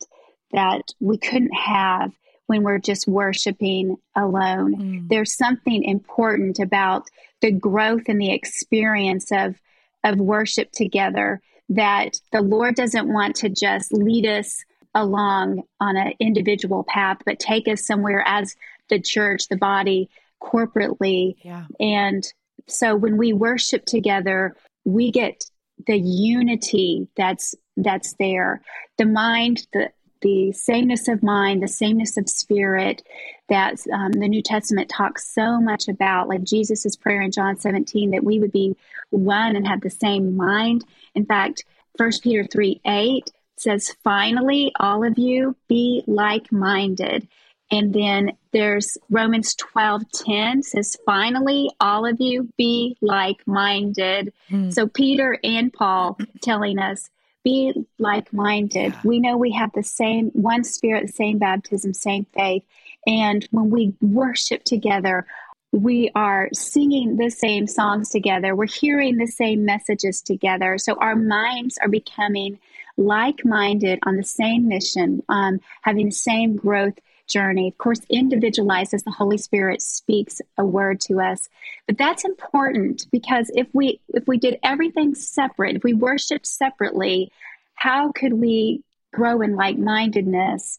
that 0.52 0.92
we 1.00 1.18
couldn't 1.18 1.54
have 1.54 2.12
when 2.46 2.62
we're 2.62 2.78
just 2.78 3.06
worshiping 3.06 3.96
alone. 4.14 4.76
Mm. 4.76 5.08
There's 5.08 5.36
something 5.36 5.82
important 5.84 6.58
about 6.58 7.08
the 7.40 7.50
growth 7.50 8.02
and 8.08 8.20
the 8.20 8.32
experience 8.32 9.30
of 9.32 9.56
of 10.04 10.18
worship 10.18 10.70
together 10.70 11.40
that 11.68 12.20
the 12.30 12.40
Lord 12.40 12.76
doesn't 12.76 13.12
want 13.12 13.36
to 13.36 13.48
just 13.48 13.92
lead 13.92 14.24
us 14.24 14.64
along 14.94 15.62
on 15.80 15.96
an 15.96 16.12
individual 16.20 16.84
path, 16.84 17.18
but 17.26 17.38
take 17.38 17.68
us 17.68 17.84
somewhere 17.84 18.22
as 18.26 18.56
the 18.88 19.00
church, 19.00 19.48
the 19.48 19.56
body, 19.56 20.08
corporately. 20.40 21.34
Yeah. 21.42 21.64
And 21.80 22.24
so 22.68 22.94
when 22.94 23.16
we 23.16 23.32
worship 23.32 23.84
together, 23.84 24.56
we 24.84 25.10
get 25.10 25.44
the 25.86 25.98
unity 25.98 27.08
that's 27.16 27.54
that's 27.76 28.14
there. 28.14 28.62
The 28.96 29.04
mind, 29.04 29.66
the 29.72 29.90
the 30.26 30.50
sameness 30.50 31.06
of 31.06 31.22
mind, 31.22 31.62
the 31.62 31.68
sameness 31.68 32.16
of 32.16 32.28
spirit 32.28 33.06
that 33.48 33.76
um, 33.92 34.10
the 34.10 34.26
New 34.26 34.42
Testament 34.42 34.88
talks 34.88 35.32
so 35.32 35.60
much 35.60 35.86
about, 35.86 36.26
like 36.26 36.42
Jesus' 36.42 36.96
prayer 36.96 37.20
in 37.20 37.30
John 37.30 37.56
17, 37.56 38.10
that 38.10 38.24
we 38.24 38.40
would 38.40 38.50
be 38.50 38.74
one 39.10 39.54
and 39.54 39.68
have 39.68 39.82
the 39.82 39.88
same 39.88 40.36
mind. 40.36 40.84
In 41.14 41.26
fact, 41.26 41.64
1 41.96 42.10
Peter 42.24 42.42
3 42.42 42.80
8 42.84 43.30
says, 43.56 43.94
Finally, 44.02 44.72
all 44.80 45.04
of 45.04 45.16
you 45.16 45.54
be 45.68 46.02
like 46.08 46.50
minded. 46.50 47.28
And 47.70 47.92
then 47.92 48.32
there's 48.52 48.98
Romans 49.08 49.54
12 49.54 50.10
10 50.10 50.64
says, 50.64 50.96
Finally, 51.06 51.70
all 51.78 52.04
of 52.04 52.16
you 52.18 52.52
be 52.56 52.96
like 53.00 53.46
minded. 53.46 54.32
Mm. 54.50 54.74
So, 54.74 54.88
Peter 54.88 55.38
and 55.44 55.72
Paul 55.72 56.18
telling 56.42 56.80
us, 56.80 57.10
be 57.46 57.86
like 58.00 58.32
minded. 58.32 58.92
Yeah. 58.92 59.00
We 59.04 59.20
know 59.20 59.36
we 59.36 59.52
have 59.52 59.70
the 59.72 59.84
same 59.84 60.30
one 60.30 60.64
spirit, 60.64 61.06
the 61.06 61.12
same 61.12 61.38
baptism, 61.38 61.94
same 61.94 62.26
faith. 62.34 62.64
And 63.06 63.46
when 63.52 63.70
we 63.70 63.94
worship 64.00 64.64
together, 64.64 65.28
we 65.70 66.10
are 66.16 66.48
singing 66.52 67.18
the 67.18 67.30
same 67.30 67.68
songs 67.68 68.10
together. 68.10 68.56
We're 68.56 68.66
hearing 68.66 69.18
the 69.18 69.28
same 69.28 69.64
messages 69.64 70.22
together. 70.22 70.76
So 70.76 70.94
our 70.96 71.14
minds 71.14 71.78
are 71.80 71.88
becoming 71.88 72.58
like 72.96 73.44
minded 73.44 74.00
on 74.04 74.16
the 74.16 74.24
same 74.24 74.66
mission, 74.66 75.22
um, 75.28 75.60
having 75.82 76.06
the 76.06 76.12
same 76.30 76.56
growth 76.56 76.98
journey. 77.26 77.68
Of 77.68 77.78
course, 77.78 78.00
individualized 78.08 78.94
as 78.94 79.04
the 79.04 79.10
Holy 79.10 79.38
Spirit 79.38 79.82
speaks 79.82 80.40
a 80.58 80.64
word 80.64 81.00
to 81.02 81.20
us. 81.20 81.48
But 81.86 81.98
that's 81.98 82.24
important 82.24 83.06
because 83.10 83.50
if 83.54 83.66
we 83.72 84.00
if 84.08 84.26
we 84.26 84.38
did 84.38 84.58
everything 84.62 85.14
separate, 85.14 85.76
if 85.76 85.84
we 85.84 85.94
worshiped 85.94 86.46
separately, 86.46 87.30
how 87.74 88.12
could 88.12 88.34
we 88.34 88.82
grow 89.12 89.40
in 89.40 89.56
like-mindedness 89.56 90.78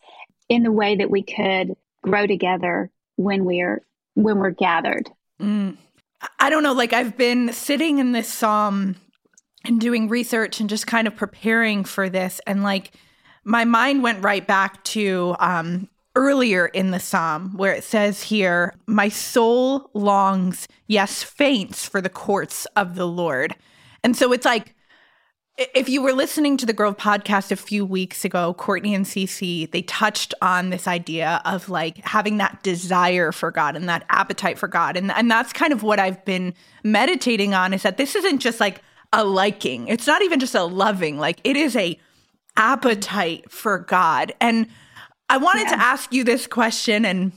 in 0.49 0.63
the 0.63 0.71
way 0.71 0.95
that 0.95 1.09
we 1.09 1.23
could 1.23 1.75
grow 2.01 2.27
together 2.27 2.89
when 3.15 3.45
we're 3.45 3.81
when 4.15 4.39
we're 4.39 4.51
gathered? 4.51 5.09
Mm. 5.41 5.77
I 6.39 6.49
don't 6.49 6.63
know, 6.63 6.73
like 6.73 6.93
I've 6.93 7.15
been 7.15 7.53
sitting 7.53 7.99
in 7.99 8.11
this 8.11 8.27
psalm 8.27 8.95
and 9.63 9.79
doing 9.79 10.07
research 10.09 10.59
and 10.59 10.69
just 10.69 10.87
kind 10.87 11.07
of 11.07 11.15
preparing 11.15 11.83
for 11.83 12.09
this 12.09 12.41
and 12.47 12.63
like 12.63 12.91
my 13.47 13.63
mind 13.63 14.03
went 14.03 14.21
right 14.23 14.45
back 14.45 14.83
to 14.83 15.33
um, 15.39 15.87
earlier 16.17 16.65
in 16.65 16.89
the 16.89 16.99
psalm 16.99 17.55
where 17.55 17.73
it 17.73 17.83
says 17.83 18.23
here, 18.23 18.73
My 18.87 19.07
soul 19.07 19.91
longs, 19.93 20.67
yes, 20.87 21.21
faints 21.21 21.87
for 21.87 22.01
the 22.01 22.09
courts 22.09 22.65
of 22.75 22.95
the 22.95 23.07
Lord. 23.07 23.55
And 24.03 24.17
so 24.17 24.33
it's 24.33 24.45
like, 24.45 24.73
if 25.57 25.87
you 25.87 26.01
were 26.01 26.13
listening 26.13 26.57
to 26.57 26.65
the 26.65 26.73
Grove 26.73 26.97
podcast 26.97 27.51
a 27.51 27.55
few 27.55 27.85
weeks 27.85 28.25
ago, 28.25 28.53
Courtney 28.55 28.93
and 28.93 29.05
Cece, 29.05 29.69
they 29.71 29.81
touched 29.83 30.33
on 30.41 30.69
this 30.71 30.87
idea 30.87 31.41
of 31.45 31.69
like 31.69 31.97
having 32.05 32.37
that 32.37 32.61
desire 32.63 33.31
for 33.31 33.51
God 33.51 33.75
and 33.75 33.87
that 33.87 34.05
appetite 34.09 34.57
for 34.57 34.67
God. 34.67 34.97
And, 34.97 35.11
and 35.11 35.29
that's 35.29 35.53
kind 35.53 35.73
of 35.73 35.83
what 35.83 35.99
I've 35.99 36.23
been 36.25 36.53
meditating 36.83 37.53
on 37.53 37.73
is 37.73 37.83
that 37.83 37.97
this 37.97 38.15
isn't 38.15 38.39
just 38.39 38.59
like 38.59 38.81
a 39.13 39.23
liking. 39.23 39.87
It's 39.87 40.07
not 40.07 40.21
even 40.21 40.39
just 40.39 40.55
a 40.55 40.63
loving, 40.63 41.17
like 41.17 41.39
it 41.43 41.55
is 41.55 41.75
a 41.75 41.99
appetite 42.55 43.51
for 43.51 43.79
God. 43.79 44.33
And 44.39 44.67
I 45.29 45.37
wanted 45.37 45.63
yeah. 45.63 45.75
to 45.75 45.81
ask 45.81 46.13
you 46.13 46.23
this 46.23 46.47
question, 46.47 47.05
and 47.05 47.31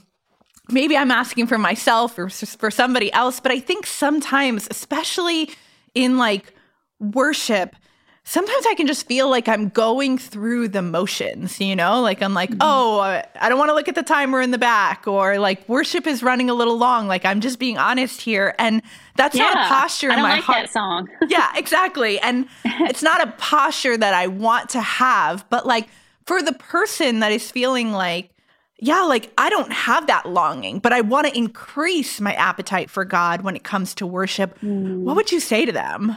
maybe 0.69 0.95
I'm 0.95 1.11
asking 1.11 1.47
for 1.47 1.57
myself 1.57 2.17
or 2.17 2.29
for 2.29 2.71
somebody 2.71 3.11
else, 3.13 3.39
but 3.39 3.51
I 3.51 3.59
think 3.59 3.85
sometimes, 3.85 4.67
especially 4.69 5.49
in 5.93 6.17
like 6.17 6.53
worship, 6.99 7.75
sometimes 8.23 8.65
I 8.67 8.75
can 8.75 8.87
just 8.87 9.07
feel 9.07 9.29
like 9.29 9.47
I'm 9.47 9.69
going 9.69 10.17
through 10.17 10.69
the 10.69 10.81
motions, 10.81 11.59
you 11.59 11.75
know? 11.75 12.01
Like 12.01 12.21
I'm 12.21 12.33
like, 12.33 12.51
mm-hmm. 12.51 12.59
oh, 12.61 12.99
I 12.99 13.49
don't 13.49 13.57
want 13.57 13.69
to 13.69 13.73
look 13.73 13.87
at 13.87 13.95
the 13.95 14.03
timer 14.03 14.41
in 14.41 14.51
the 14.51 14.57
back, 14.57 15.07
or 15.07 15.39
like 15.39 15.67
worship 15.67 16.07
is 16.07 16.23
running 16.23 16.49
a 16.49 16.53
little 16.53 16.77
long. 16.77 17.07
Like 17.07 17.25
I'm 17.25 17.41
just 17.41 17.59
being 17.59 17.77
honest 17.77 18.21
here. 18.21 18.55
And 18.57 18.81
that's 19.15 19.35
yeah, 19.35 19.51
not 19.51 19.65
a 19.65 19.69
posture 19.69 20.11
in 20.11 20.21
my 20.21 20.35
like 20.35 20.43
heart. 20.43 20.67
That 20.67 20.71
song. 20.71 21.09
yeah, 21.27 21.51
exactly. 21.55 22.19
And 22.19 22.47
it's 22.65 23.03
not 23.03 23.21
a 23.27 23.31
posture 23.33 23.97
that 23.97 24.13
I 24.13 24.27
want 24.27 24.69
to 24.69 24.81
have, 24.81 25.45
but 25.49 25.65
like 25.65 25.89
for 26.31 26.41
the 26.41 26.53
person 26.53 27.19
that 27.19 27.33
is 27.33 27.51
feeling 27.51 27.91
like, 27.91 28.29
yeah, 28.79 29.01
like 29.01 29.33
I 29.37 29.49
don't 29.49 29.73
have 29.73 30.07
that 30.07 30.29
longing, 30.29 30.79
but 30.79 30.93
I 30.93 31.01
want 31.01 31.27
to 31.27 31.37
increase 31.37 32.21
my 32.21 32.33
appetite 32.35 32.89
for 32.89 33.03
God 33.03 33.41
when 33.41 33.57
it 33.57 33.65
comes 33.65 33.93
to 33.95 34.07
worship, 34.07 34.57
mm. 34.61 35.01
what 35.01 35.17
would 35.17 35.33
you 35.33 35.41
say 35.41 35.65
to 35.65 35.73
them? 35.73 36.15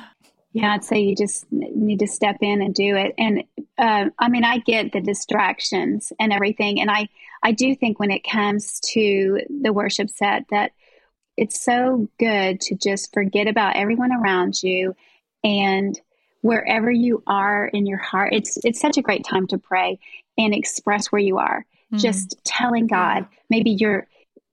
Yeah, 0.53 0.73
I'd 0.73 0.85
say 0.85 1.01
you 1.01 1.17
just 1.17 1.47
need 1.51 1.99
to 1.99 2.07
step 2.07 2.37
in 2.43 2.63
and 2.63 2.73
do 2.73 2.95
it. 2.95 3.13
And 3.19 3.43
uh, 3.77 4.11
I 4.17 4.29
mean, 4.29 4.45
I 4.45 4.59
get 4.59 4.93
the 4.93 5.01
distractions 5.01 6.13
and 6.21 6.33
everything, 6.33 6.81
and 6.81 6.93
I 6.93 7.09
I 7.43 7.51
do 7.51 7.75
think 7.75 7.99
when 7.99 8.13
it 8.13 8.23
comes 8.23 8.79
to 8.93 9.41
the 9.63 9.73
worship 9.73 10.11
set 10.11 10.45
that 10.51 10.71
it's 11.37 11.61
so 11.61 12.09
good 12.21 12.61
to 12.61 12.77
just 12.77 13.13
forget 13.13 13.49
about 13.49 13.75
everyone 13.75 14.13
around 14.13 14.63
you 14.63 14.95
and 15.43 16.01
wherever 16.45 16.91
you 16.91 17.23
are 17.27 17.67
in 17.69 17.87
your 17.87 17.99
heart 17.99 18.33
it's 18.33 18.59
it's 18.65 18.81
such 18.81 18.99
a 18.99 19.03
great 19.03 19.25
time 19.25 19.47
to 19.47 19.57
pray 19.57 19.99
and 20.37 20.55
express 20.55 21.11
where 21.11 21.23
you 21.23 21.39
are. 21.39 21.65
Mm-hmm. 21.87 21.99
just 21.99 22.43
telling 22.45 22.87
god 22.87 23.27
maybe 23.51 23.71
you're 23.71 24.07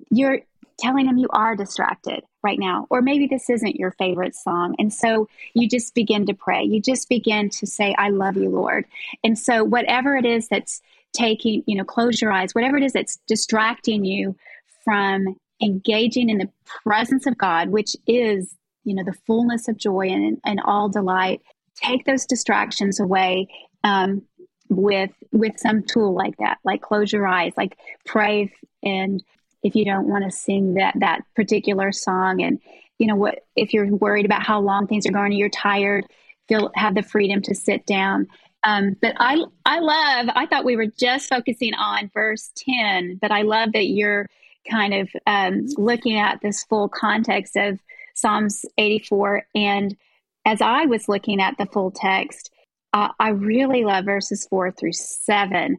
you're 0.10 0.40
telling 0.80 1.06
him 1.06 1.18
you 1.18 1.28
are 1.30 1.56
distracted 1.56 2.24
right 2.44 2.60
now 2.60 2.88
or 2.90 3.02
maybe 3.02 3.28
this 3.28 3.50
isn't 3.50 3.76
your 3.76 3.92
favorite 3.92 4.36
song. 4.36 4.76
And 4.80 4.92
so 4.92 5.30
you 5.54 5.70
just 5.70 5.94
begin 5.94 6.26
to 6.26 6.34
pray. 6.34 6.64
You 6.64 6.82
just 6.82 7.08
begin 7.08 7.50
to 7.52 7.68
say 7.68 7.96
i 7.98 8.10
love 8.10 8.36
you 8.36 8.50
lord. 8.50 8.86
And 9.24 9.38
so 9.38 9.64
whatever 9.64 10.16
it 10.16 10.26
is 10.26 10.48
that's 10.48 10.82
taking 11.14 11.64
you 11.68 11.76
know 11.76 11.84
close 11.84 12.22
your 12.22 12.32
eyes 12.32 12.56
whatever 12.56 12.78
it 12.78 12.84
is 12.84 12.94
that's 12.94 13.20
distracting 13.28 14.06
you 14.06 14.36
from 14.84 15.36
engaging 15.62 16.30
in 16.30 16.38
the 16.38 16.50
presence 16.66 17.28
of 17.28 17.38
god 17.38 17.70
which 17.70 17.96
is 18.08 18.56
you 18.86 18.96
know 18.96 19.04
the 19.04 19.18
fullness 19.28 19.68
of 19.68 19.78
joy 19.78 20.08
and, 20.08 20.40
and 20.46 20.62
all 20.64 20.88
delight 20.88 21.42
take 21.82 22.06
those 22.06 22.26
distractions 22.26 23.00
away 23.00 23.48
um, 23.84 24.22
with 24.70 25.12
with 25.32 25.58
some 25.58 25.84
tool 25.84 26.14
like 26.14 26.38
that 26.38 26.58
like 26.64 26.82
close 26.82 27.12
your 27.12 27.28
eyes 27.28 27.54
like 27.58 27.78
pray 28.06 28.52
and 28.84 29.24
if 29.64 29.76
you 29.76 29.84
don't 29.84 30.08
want 30.08 30.24
to 30.24 30.32
sing 30.32 30.76
that 30.76 30.94
that 31.00 31.22
particular 31.36 31.92
song 31.92 32.42
and 32.42 32.60
you 32.98 33.08
know 33.08 33.16
what 33.16 33.40
if 33.56 33.74
you're 33.74 33.88
worried 33.88 34.26
about 34.26 34.44
how 34.44 34.62
long 34.62 34.88
things 34.88 35.06
are 35.06 35.12
going 35.12 35.34
you're 35.34 35.50
tired 35.50 36.06
feel 36.52 36.72
have 36.76 36.96
the 36.96 37.04
freedom 37.04 37.42
to 37.44 37.56
sit 37.56 37.86
down. 37.86 38.28
Um, 38.64 38.96
but 39.02 39.16
I 39.18 39.38
I 39.66 39.80
love 39.80 40.30
I 40.36 40.46
thought 40.46 40.66
we 40.66 40.76
were 40.76 40.86
just 40.86 41.30
focusing 41.30 41.74
on 41.74 42.12
verse 42.14 42.52
10 42.58 43.18
but 43.20 43.32
I 43.32 43.42
love 43.42 43.72
that 43.74 43.88
you're 43.88 44.28
kind 44.70 44.94
of 44.94 45.10
um, 45.26 45.66
looking 45.78 46.20
at 46.20 46.42
this 46.42 46.64
full 46.66 46.88
context 46.88 47.56
of 47.56 47.80
Psalms 48.14 48.66
84 48.78 49.44
and 49.56 49.98
as 50.46 50.62
I 50.62 50.86
was 50.86 51.08
looking 51.08 51.42
at 51.42 51.58
the 51.58 51.66
full 51.66 51.92
text, 51.92 52.52
uh, 52.94 53.10
I 53.20 53.30
really 53.30 53.86
love 53.86 54.06
verses 54.06 54.48
four 54.50 54.72
through 54.72 54.94
seven 54.94 55.78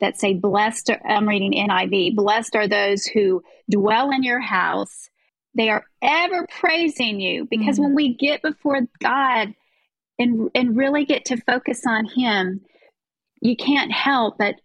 that 0.00 0.18
say, 0.18 0.34
Blessed, 0.34 0.90
are, 0.90 1.00
I'm 1.06 1.28
reading 1.28 1.52
NIV, 1.52 2.16
blessed 2.16 2.56
are 2.56 2.68
those 2.68 3.04
who 3.04 3.42
dwell 3.70 4.10
in 4.10 4.22
your 4.22 4.40
house. 4.40 5.08
They 5.56 5.70
are 5.70 5.84
ever 6.02 6.46
praising 6.58 7.20
you 7.20 7.46
because 7.48 7.76
mm-hmm. 7.76 7.84
when 7.84 7.94
we 7.94 8.14
get 8.14 8.42
before 8.42 8.80
God 9.00 9.54
and, 10.18 10.50
and 10.54 10.76
really 10.76 11.04
get 11.04 11.26
to 11.26 11.36
focus 11.36 11.82
on 11.86 12.06
Him, 12.06 12.62
you 13.40 13.56
can't 13.56 13.92
help 13.92 14.38
but 14.38 14.56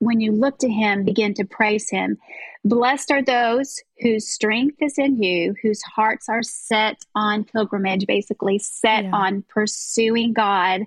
when 0.00 0.20
you 0.20 0.32
look 0.32 0.58
to 0.58 0.68
him, 0.68 1.04
begin 1.04 1.34
to 1.34 1.44
praise 1.44 1.88
him. 1.88 2.18
Blessed 2.64 3.12
are 3.12 3.22
those 3.22 3.80
whose 4.00 4.28
strength 4.28 4.76
is 4.80 4.98
in 4.98 5.22
you, 5.22 5.54
whose 5.62 5.80
hearts 5.82 6.28
are 6.28 6.42
set 6.42 7.04
on 7.14 7.44
pilgrimage, 7.44 8.06
basically 8.06 8.58
set 8.58 9.04
yeah. 9.04 9.12
on 9.12 9.44
pursuing 9.48 10.32
God. 10.32 10.82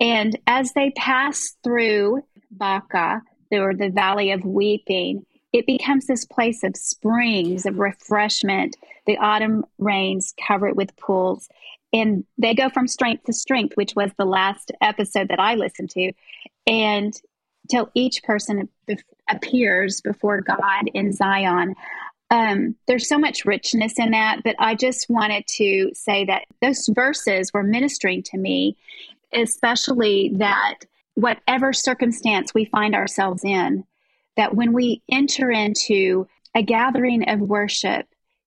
And 0.00 0.38
as 0.46 0.72
they 0.72 0.90
pass 0.90 1.56
through 1.64 2.22
Baca, 2.50 3.22
or 3.50 3.74
the 3.74 3.90
valley 3.90 4.30
of 4.32 4.44
weeping, 4.44 5.26
it 5.52 5.66
becomes 5.66 6.06
this 6.06 6.24
place 6.24 6.62
of 6.62 6.76
springs, 6.76 7.66
of 7.66 7.78
refreshment. 7.78 8.76
The 9.06 9.18
autumn 9.18 9.66
rains 9.78 10.34
cover 10.46 10.68
it 10.68 10.76
with 10.76 10.96
pools. 10.96 11.48
And 11.92 12.24
they 12.38 12.54
go 12.54 12.70
from 12.70 12.88
strength 12.88 13.24
to 13.24 13.32
strength, 13.34 13.76
which 13.76 13.94
was 13.94 14.10
the 14.16 14.24
last 14.24 14.72
episode 14.80 15.28
that 15.28 15.40
I 15.40 15.56
listened 15.56 15.90
to. 15.90 16.12
And 16.66 17.12
till 17.70 17.90
each 17.94 18.22
person 18.22 18.68
appears 19.28 20.00
before 20.00 20.40
God 20.40 20.88
in 20.94 21.12
Zion. 21.12 21.74
Um, 22.30 22.76
there's 22.86 23.08
so 23.08 23.18
much 23.18 23.44
richness 23.44 23.98
in 23.98 24.12
that, 24.12 24.40
but 24.42 24.56
I 24.58 24.74
just 24.74 25.08
wanted 25.10 25.46
to 25.58 25.90
say 25.94 26.24
that 26.24 26.44
those 26.60 26.88
verses 26.88 27.52
were 27.52 27.62
ministering 27.62 28.22
to 28.24 28.38
me, 28.38 28.76
especially 29.32 30.32
that 30.36 30.78
whatever 31.14 31.72
circumstance 31.72 32.54
we 32.54 32.64
find 32.64 32.94
ourselves 32.94 33.44
in, 33.44 33.84
that 34.36 34.54
when 34.54 34.72
we 34.72 35.02
enter 35.10 35.50
into 35.50 36.26
a 36.54 36.62
gathering 36.62 37.28
of 37.28 37.40
worship, 37.40 38.06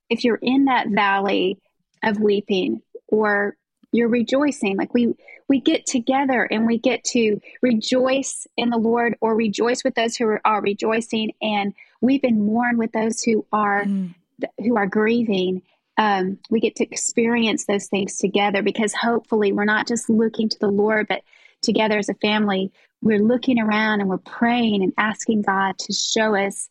if 0.09 0.23
you're 0.23 0.39
in 0.41 0.65
that 0.65 0.89
valley 0.89 1.59
of 2.03 2.19
weeping 2.19 2.81
or 3.07 3.55
you're 3.95 4.09
rejoicing, 4.09 4.77
like 4.77 4.93
we 4.93 5.15
we 5.47 5.59
get 5.59 5.85
together 5.85 6.43
and 6.43 6.65
we 6.65 6.77
get 6.77 7.03
to 7.03 7.39
rejoice 7.61 8.47
in 8.57 8.69
the 8.69 8.77
Lord 8.77 9.15
or 9.21 9.35
rejoice 9.35 9.83
with 9.83 9.95
those 9.95 10.15
who 10.15 10.37
are, 10.43 10.61
rejoicing 10.61 11.33
and 11.41 11.73
we've 12.01 12.21
been 12.21 12.45
mourn 12.45 12.77
with 12.77 12.91
those 12.91 13.21
who 13.21 13.45
are 13.51 13.85
mm. 13.85 14.13
who 14.59 14.75
are 14.75 14.87
grieving. 14.87 15.61
Um, 15.97 16.39
we 16.49 16.59
get 16.59 16.75
to 16.77 16.83
experience 16.83 17.65
those 17.65 17.87
things 17.87 18.17
together 18.17 18.61
because 18.61 18.93
hopefully 18.93 19.53
we're 19.53 19.65
not 19.65 19.87
just 19.87 20.09
looking 20.09 20.49
to 20.49 20.59
the 20.59 20.67
Lord, 20.67 21.07
but 21.07 21.21
together 21.61 21.97
as 21.97 22.09
a 22.09 22.15
family, 22.15 22.71
we're 23.01 23.19
looking 23.19 23.59
around 23.59 24.01
and 24.01 24.09
we're 24.09 24.17
praying 24.17 24.83
and 24.83 24.93
asking 24.97 25.43
God 25.43 25.77
to 25.79 25.93
show 25.93 26.35
us 26.35 26.69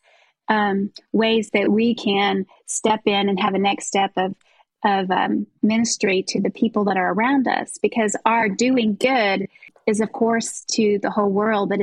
um, 0.48 0.92
ways 1.12 1.50
that 1.54 1.70
we 1.70 1.94
can 1.94 2.46
step 2.66 3.00
in 3.06 3.28
and 3.28 3.40
have 3.40 3.54
a 3.54 3.58
next 3.58 3.86
step 3.86 4.12
of 4.16 4.34
of 4.84 5.10
um, 5.10 5.46
ministry 5.62 6.22
to 6.28 6.40
the 6.40 6.50
people 6.50 6.84
that 6.84 6.96
are 6.96 7.12
around 7.12 7.48
us 7.48 7.78
because 7.82 8.16
our 8.24 8.48
doing 8.48 8.94
good 8.94 9.48
is 9.86 10.00
of 10.00 10.12
course 10.12 10.64
to 10.70 10.98
the 11.02 11.10
whole 11.10 11.30
world 11.30 11.70
but 11.70 11.80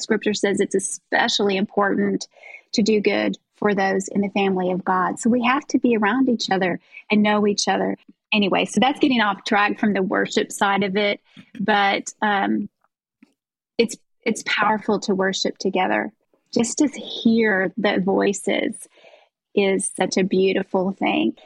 scripture 0.00 0.34
says 0.34 0.60
it's 0.60 0.74
especially 0.74 1.56
important 1.56 2.26
to 2.72 2.82
do 2.82 3.00
good 3.00 3.36
for 3.56 3.74
those 3.74 4.08
in 4.08 4.22
the 4.22 4.28
family 4.30 4.72
of 4.72 4.84
god. 4.84 5.20
So 5.20 5.30
we 5.30 5.44
have 5.44 5.66
to 5.68 5.78
be 5.78 5.96
around 5.96 6.28
each 6.28 6.50
other 6.50 6.80
and 7.10 7.22
know 7.22 7.46
each 7.46 7.68
other. 7.68 7.96
Anyway 8.32 8.64
so 8.64 8.80
that's 8.80 8.98
getting 8.98 9.20
off 9.20 9.44
track 9.44 9.78
from 9.78 9.92
the 9.92 10.02
worship 10.02 10.50
side 10.50 10.82
of 10.82 10.96
it 10.96 11.20
but 11.60 12.12
um, 12.22 12.68
it's 13.78 13.96
it's 14.24 14.42
powerful 14.46 15.00
to 15.00 15.14
worship 15.14 15.58
together. 15.58 16.12
Just 16.54 16.78
to 16.78 16.88
hear 16.88 17.72
the 17.76 18.00
voices 18.00 18.88
is 19.54 19.90
such 19.96 20.16
a 20.16 20.24
beautiful 20.24 20.92
thing 20.92 21.36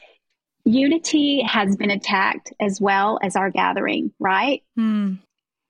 unity 0.66 1.42
has 1.42 1.76
been 1.76 1.90
attacked 1.90 2.52
as 2.60 2.80
well 2.80 3.18
as 3.22 3.36
our 3.36 3.50
gathering, 3.50 4.12
right? 4.18 4.62
Mm. 4.78 5.18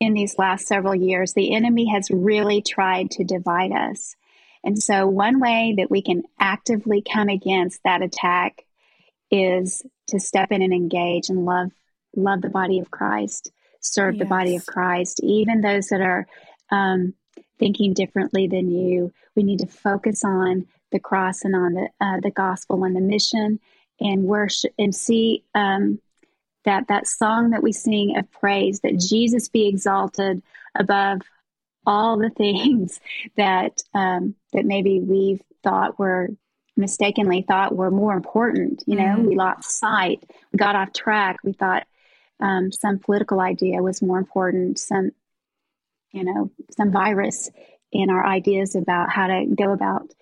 In 0.00 0.14
these 0.14 0.38
last 0.38 0.66
several 0.66 0.94
years, 0.94 1.34
the 1.34 1.54
enemy 1.54 1.86
has 1.90 2.10
really 2.10 2.62
tried 2.62 3.10
to 3.12 3.24
divide 3.24 3.72
us. 3.72 4.16
And 4.64 4.82
so, 4.82 5.06
one 5.06 5.38
way 5.38 5.74
that 5.76 5.90
we 5.90 6.02
can 6.02 6.22
actively 6.40 7.02
come 7.02 7.28
against 7.28 7.80
that 7.84 8.02
attack 8.02 8.64
is 9.30 9.82
to 10.08 10.18
step 10.18 10.50
in 10.50 10.62
and 10.62 10.72
engage 10.72 11.28
and 11.28 11.44
love 11.44 11.70
love 12.16 12.40
the 12.40 12.48
body 12.48 12.78
of 12.78 12.90
Christ, 12.90 13.52
serve 13.80 14.14
yes. 14.14 14.20
the 14.20 14.28
body 14.28 14.56
of 14.56 14.66
Christ, 14.66 15.20
even 15.22 15.60
those 15.60 15.88
that 15.88 16.00
are 16.00 16.26
um, 16.70 17.14
thinking 17.58 17.92
differently 17.92 18.48
than 18.48 18.70
you. 18.70 19.12
We 19.34 19.42
need 19.42 19.60
to 19.60 19.66
focus 19.66 20.24
on 20.24 20.66
the 20.90 21.00
cross 21.00 21.44
and 21.44 21.54
on 21.54 21.74
the 21.74 21.88
uh, 22.00 22.20
the 22.20 22.30
gospel 22.30 22.84
and 22.84 22.96
the 22.96 23.00
mission 23.00 23.60
and 24.00 24.24
worship 24.24 24.72
and 24.78 24.94
see 24.94 25.44
um, 25.54 26.00
that 26.64 26.88
that 26.88 27.06
song 27.06 27.50
that 27.50 27.62
we 27.62 27.72
sing 27.72 28.16
of 28.16 28.30
praise 28.30 28.80
that 28.80 28.98
Jesus 28.98 29.48
be 29.48 29.68
exalted 29.68 30.42
above 30.74 31.20
all 31.86 32.18
the 32.18 32.30
things 32.36 33.00
that 33.36 33.80
um, 33.94 34.34
that 34.52 34.64
maybe 34.64 35.00
we've 35.00 35.42
thought 35.62 35.98
were 35.98 36.28
mistakenly 36.76 37.42
thought 37.42 37.74
were 37.74 37.90
more 37.90 38.14
important. 38.14 38.82
You 38.86 38.96
know, 38.96 39.04
mm-hmm. 39.04 39.26
we 39.26 39.36
lost 39.36 39.70
sight, 39.70 40.22
we 40.52 40.58
got 40.58 40.76
off 40.76 40.92
track. 40.92 41.38
We 41.42 41.52
thought 41.52 41.86
um, 42.40 42.70
some 42.72 42.98
political 42.98 43.40
idea 43.40 43.82
was 43.82 44.02
more 44.02 44.18
important. 44.18 44.78
Some, 44.78 45.12
you 46.12 46.24
know, 46.24 46.50
some 46.76 46.92
virus 46.92 47.50
in 47.92 48.10
our 48.10 48.26
ideas 48.26 48.74
about 48.74 49.10
how 49.10 49.28
to 49.28 49.46
go 49.46 49.72
about 49.72 50.12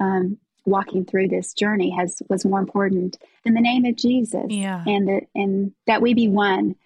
um, 0.00 0.38
walking 0.64 1.04
through 1.04 1.28
this 1.28 1.52
journey 1.52 1.90
has 1.90 2.22
was 2.28 2.44
more 2.44 2.60
important 2.60 3.18
than 3.44 3.54
the 3.54 3.60
name 3.60 3.84
of 3.84 3.96
Jesus. 3.96 4.46
Yeah. 4.48 4.84
And 4.86 5.08
that 5.08 5.22
and 5.34 5.72
that 5.86 6.02
we 6.02 6.14
be 6.14 6.28
one. 6.28 6.76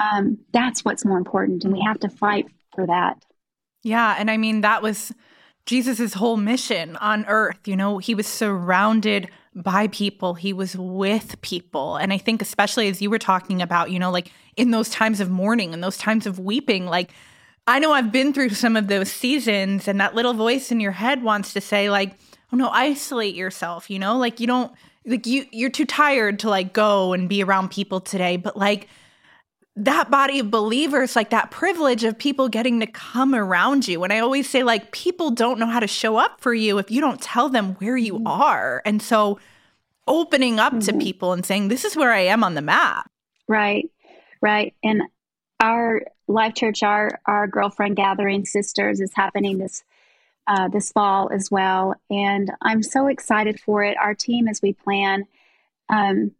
Um, 0.00 0.38
that's 0.52 0.84
what's 0.84 1.04
more 1.04 1.18
important. 1.18 1.64
And 1.64 1.72
we 1.72 1.80
have 1.80 2.00
to 2.00 2.08
fight 2.08 2.46
for 2.74 2.86
that. 2.86 3.24
Yeah. 3.82 4.16
And 4.18 4.30
I 4.30 4.36
mean 4.36 4.62
that 4.62 4.82
was 4.82 5.12
Jesus's 5.66 6.14
whole 6.14 6.36
mission 6.36 6.96
on 6.96 7.24
earth. 7.26 7.66
You 7.66 7.76
know, 7.76 7.98
he 7.98 8.14
was 8.14 8.26
surrounded 8.26 9.28
by 9.54 9.88
people, 9.88 10.32
he 10.34 10.52
was 10.54 10.74
with 10.76 11.40
people. 11.42 11.96
And 11.96 12.10
I 12.10 12.16
think, 12.16 12.40
especially 12.40 12.88
as 12.88 13.02
you 13.02 13.10
were 13.10 13.18
talking 13.18 13.60
about, 13.60 13.90
you 13.90 13.98
know, 13.98 14.10
like 14.10 14.32
in 14.56 14.70
those 14.70 14.88
times 14.88 15.20
of 15.20 15.28
mourning 15.28 15.74
and 15.74 15.84
those 15.84 15.98
times 15.98 16.26
of 16.26 16.38
weeping, 16.38 16.86
like 16.86 17.10
I 17.66 17.78
know 17.78 17.92
I've 17.92 18.10
been 18.10 18.32
through 18.32 18.50
some 18.50 18.76
of 18.76 18.88
those 18.88 19.10
seasons, 19.10 19.86
and 19.86 20.00
that 20.00 20.14
little 20.14 20.34
voice 20.34 20.72
in 20.72 20.80
your 20.80 20.92
head 20.92 21.22
wants 21.22 21.52
to 21.52 21.60
say, 21.60 21.90
like, 21.90 22.16
oh 22.52 22.56
no, 22.56 22.68
isolate 22.70 23.34
yourself, 23.34 23.90
you 23.90 23.98
know? 23.98 24.16
Like 24.18 24.40
you 24.40 24.46
don't 24.46 24.72
like 25.06 25.26
you 25.26 25.46
you're 25.50 25.70
too 25.70 25.86
tired 25.86 26.38
to 26.40 26.48
like 26.50 26.72
go 26.72 27.12
and 27.12 27.28
be 27.28 27.42
around 27.42 27.70
people 27.70 28.00
today, 28.00 28.36
but 28.36 28.56
like 28.56 28.88
that 29.74 30.10
body 30.10 30.38
of 30.38 30.50
believers, 30.50 31.16
like 31.16 31.30
that 31.30 31.50
privilege 31.50 32.04
of 32.04 32.18
people 32.18 32.48
getting 32.48 32.80
to 32.80 32.86
come 32.86 33.34
around 33.34 33.88
you. 33.88 34.04
And 34.04 34.12
I 34.12 34.18
always 34.18 34.48
say, 34.48 34.62
like, 34.62 34.92
people 34.92 35.30
don't 35.30 35.58
know 35.58 35.66
how 35.66 35.80
to 35.80 35.86
show 35.86 36.18
up 36.18 36.40
for 36.40 36.52
you 36.52 36.76
if 36.78 36.90
you 36.90 37.00
don't 37.00 37.20
tell 37.20 37.48
them 37.48 37.74
where 37.76 37.96
you 37.96 38.14
mm-hmm. 38.14 38.26
are. 38.26 38.82
And 38.84 39.00
so 39.00 39.40
opening 40.06 40.60
up 40.60 40.74
mm-hmm. 40.74 40.98
to 40.98 41.04
people 41.04 41.32
and 41.32 41.46
saying, 41.46 41.68
this 41.68 41.86
is 41.86 41.96
where 41.96 42.12
I 42.12 42.20
am 42.20 42.44
on 42.44 42.54
the 42.54 42.60
map. 42.60 43.10
Right, 43.48 43.90
right. 44.42 44.74
And 44.82 45.02
our 45.60 46.02
Life 46.28 46.54
Church, 46.54 46.82
our 46.82 47.20
our 47.26 47.46
girlfriend 47.46 47.96
gathering 47.96 48.44
sisters 48.44 49.00
is 49.00 49.12
happening 49.14 49.58
this 49.58 49.84
uh, 50.46 50.68
this 50.68 50.92
fall 50.92 51.30
as 51.32 51.50
well. 51.50 51.94
And 52.10 52.50
I'm 52.60 52.82
so 52.82 53.06
excited 53.06 53.60
for 53.60 53.82
it. 53.84 53.96
Our 53.98 54.14
team, 54.14 54.48
as 54.48 54.60
we 54.62 54.72
plan, 54.72 55.24
um, 55.88 56.32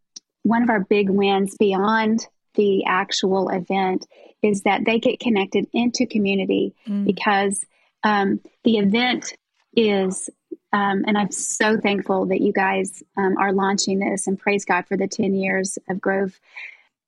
one 0.42 0.62
of 0.62 0.70
our 0.70 0.80
big 0.80 1.08
wins 1.08 1.56
beyond 1.56 2.26
the 2.54 2.84
actual 2.84 3.48
event 3.48 4.06
is 4.42 4.62
that 4.62 4.84
they 4.84 4.98
get 4.98 5.20
connected 5.20 5.66
into 5.72 6.06
community 6.06 6.74
mm. 6.86 7.04
because 7.04 7.64
um, 8.02 8.40
the 8.64 8.78
event 8.78 9.34
is, 9.74 10.28
um, 10.72 11.04
and 11.06 11.16
I'm 11.16 11.30
so 11.30 11.78
thankful 11.78 12.26
that 12.26 12.40
you 12.40 12.52
guys 12.52 13.02
um, 13.16 13.36
are 13.38 13.52
launching 13.52 14.00
this 14.00 14.26
and 14.26 14.38
praise 14.38 14.64
God 14.64 14.86
for 14.86 14.96
the 14.96 15.06
10 15.06 15.34
years 15.34 15.78
of 15.88 16.00
Grove. 16.00 16.38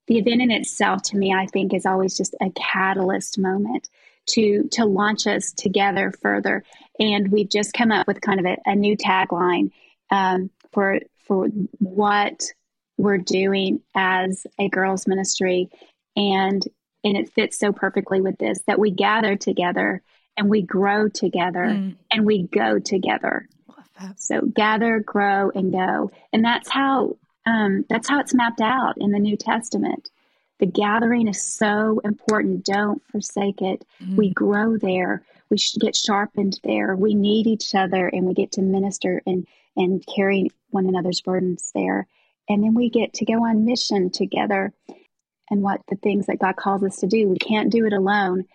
The 0.07 0.17
event 0.17 0.41
in 0.41 0.51
itself, 0.51 1.01
to 1.03 1.17
me, 1.17 1.33
I 1.33 1.47
think 1.47 1.73
is 1.73 1.85
always 1.85 2.15
just 2.15 2.35
a 2.41 2.49
catalyst 2.51 3.37
moment 3.37 3.89
to 4.27 4.67
to 4.71 4.85
launch 4.85 5.27
us 5.27 5.51
together 5.53 6.11
further. 6.21 6.63
And 6.99 7.31
we've 7.31 7.49
just 7.49 7.73
come 7.73 7.91
up 7.91 8.07
with 8.07 8.21
kind 8.21 8.39
of 8.39 8.45
a, 8.45 8.57
a 8.65 8.75
new 8.75 8.95
tagline 8.97 9.71
um, 10.11 10.49
for 10.71 10.99
for 11.27 11.47
what 11.79 12.41
we're 12.97 13.17
doing 13.17 13.81
as 13.93 14.45
a 14.59 14.69
girls 14.69 15.07
ministry, 15.07 15.69
and 16.15 16.63
and 17.03 17.17
it 17.17 17.31
fits 17.33 17.59
so 17.59 17.71
perfectly 17.71 18.21
with 18.21 18.37
this 18.37 18.59
that 18.67 18.79
we 18.79 18.91
gather 18.91 19.35
together 19.35 20.01
and 20.37 20.49
we 20.49 20.61
grow 20.61 21.07
together 21.07 21.65
mm. 21.65 21.95
and 22.11 22.25
we 22.25 22.43
go 22.43 22.79
together. 22.79 23.47
So 24.17 24.41
gather, 24.41 24.99
grow, 24.99 25.51
and 25.51 25.71
go, 25.71 26.11
and 26.33 26.43
that's 26.43 26.69
how 26.69 27.17
um, 27.45 27.85
that's 27.89 28.09
how 28.09 28.19
it's 28.19 28.33
mapped 28.33 28.61
out 28.61 28.95
in 28.97 29.11
the 29.11 29.19
New 29.19 29.37
Testament. 29.37 30.09
The 30.59 30.65
gathering 30.65 31.27
is 31.27 31.43
so 31.43 32.01
important. 32.05 32.65
Don't 32.65 33.01
forsake 33.11 33.61
it. 33.61 33.85
Mm-hmm. 34.01 34.15
We 34.15 34.29
grow 34.33 34.77
there. 34.77 35.23
We 35.49 35.57
get 35.79 35.95
sharpened 35.95 36.59
there. 36.63 36.95
We 36.95 37.13
need 37.13 37.45
each 37.45 37.75
other 37.75 38.07
and 38.07 38.25
we 38.25 38.33
get 38.33 38.53
to 38.53 38.61
minister 38.61 39.21
and, 39.25 39.45
and 39.75 40.03
carry 40.05 40.49
one 40.69 40.87
another's 40.87 41.21
burdens 41.21 41.71
there. 41.75 42.07
And 42.47 42.63
then 42.63 42.73
we 42.73 42.89
get 42.89 43.13
to 43.15 43.25
go 43.25 43.43
on 43.45 43.65
mission 43.65 44.09
together 44.11 44.73
and 45.51 45.61
what 45.61 45.81
the 45.89 45.97
things 45.97 46.27
that 46.27 46.39
God 46.39 46.55
calls 46.55 46.83
us 46.83 46.97
to 46.97 47.07
do. 47.07 47.27
We 47.27 47.37
can't 47.37 47.71
do 47.71 47.85
it 47.85 47.93
alone. 47.93 48.45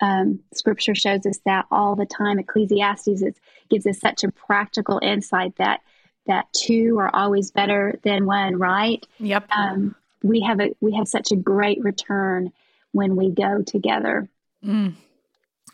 um, 0.00 0.40
scripture 0.54 0.94
shows 0.94 1.24
us 1.26 1.38
that 1.46 1.66
all 1.70 1.96
the 1.96 2.06
time. 2.06 2.38
Ecclesiastes 2.38 3.08
is, 3.08 3.34
gives 3.70 3.86
us 3.86 3.98
such 3.98 4.24
a 4.24 4.32
practical 4.32 5.00
insight 5.02 5.56
that 5.56 5.80
that 6.26 6.46
two 6.52 6.98
are 6.98 7.14
always 7.14 7.52
better 7.52 8.00
than 8.02 8.26
one, 8.26 8.56
right? 8.56 9.06
Yep. 9.20 9.48
Um, 9.52 9.94
we 10.22 10.40
have 10.40 10.60
a 10.60 10.74
we 10.80 10.94
have 10.94 11.08
such 11.08 11.32
a 11.32 11.36
great 11.36 11.82
return 11.82 12.52
when 12.92 13.16
we 13.16 13.30
go 13.30 13.62
together. 13.62 14.28
Mm, 14.64 14.94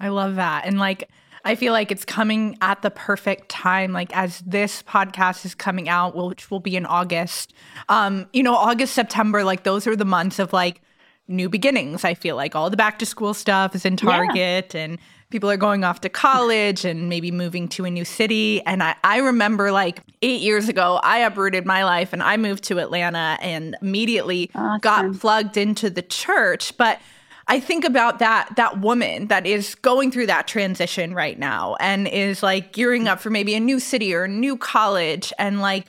I 0.00 0.08
love 0.08 0.36
that, 0.36 0.66
and 0.66 0.78
like 0.78 1.08
I 1.44 1.54
feel 1.54 1.72
like 1.72 1.90
it's 1.90 2.04
coming 2.04 2.56
at 2.60 2.82
the 2.82 2.90
perfect 2.90 3.48
time. 3.48 3.92
Like 3.92 4.14
as 4.16 4.40
this 4.40 4.82
podcast 4.82 5.44
is 5.44 5.54
coming 5.54 5.88
out, 5.88 6.14
which 6.14 6.50
will 6.50 6.60
be 6.60 6.76
in 6.76 6.86
August. 6.86 7.52
Um, 7.88 8.26
you 8.32 8.42
know, 8.42 8.54
August, 8.54 8.94
September, 8.94 9.44
like 9.44 9.64
those 9.64 9.86
are 9.86 9.96
the 9.96 10.04
months 10.04 10.38
of 10.38 10.52
like 10.52 10.80
new 11.28 11.48
beginnings. 11.48 12.04
I 12.04 12.14
feel 12.14 12.36
like 12.36 12.54
all 12.54 12.70
the 12.70 12.76
back 12.76 12.98
to 13.00 13.06
school 13.06 13.34
stuff 13.34 13.74
is 13.74 13.84
in 13.84 13.96
Target 13.96 14.72
yeah. 14.74 14.80
and 14.80 14.98
people 15.32 15.50
are 15.50 15.56
going 15.56 15.82
off 15.82 16.02
to 16.02 16.08
college 16.08 16.84
and 16.84 17.08
maybe 17.08 17.30
moving 17.30 17.66
to 17.66 17.84
a 17.84 17.90
new 17.90 18.04
city. 18.04 18.64
And 18.64 18.82
I, 18.82 18.94
I 19.02 19.18
remember 19.18 19.72
like 19.72 20.00
eight 20.20 20.42
years 20.42 20.68
ago, 20.68 21.00
I 21.02 21.18
uprooted 21.20 21.66
my 21.66 21.84
life 21.84 22.12
and 22.12 22.22
I 22.22 22.36
moved 22.36 22.64
to 22.64 22.78
Atlanta 22.78 23.38
and 23.40 23.74
immediately 23.82 24.50
awesome. 24.54 24.80
got 24.80 25.18
plugged 25.18 25.56
into 25.56 25.90
the 25.90 26.02
church. 26.02 26.76
But 26.76 27.00
I 27.48 27.58
think 27.58 27.84
about 27.84 28.20
that 28.20 28.54
that 28.56 28.80
woman 28.80 29.26
that 29.26 29.46
is 29.46 29.74
going 29.74 30.12
through 30.12 30.26
that 30.26 30.46
transition 30.46 31.12
right 31.12 31.38
now 31.38 31.76
and 31.80 32.06
is 32.06 32.42
like 32.42 32.72
gearing 32.72 33.08
up 33.08 33.18
for 33.18 33.30
maybe 33.30 33.54
a 33.54 33.60
new 33.60 33.80
city 33.80 34.14
or 34.14 34.24
a 34.24 34.28
new 34.28 34.56
college 34.56 35.32
and 35.38 35.60
like 35.60 35.86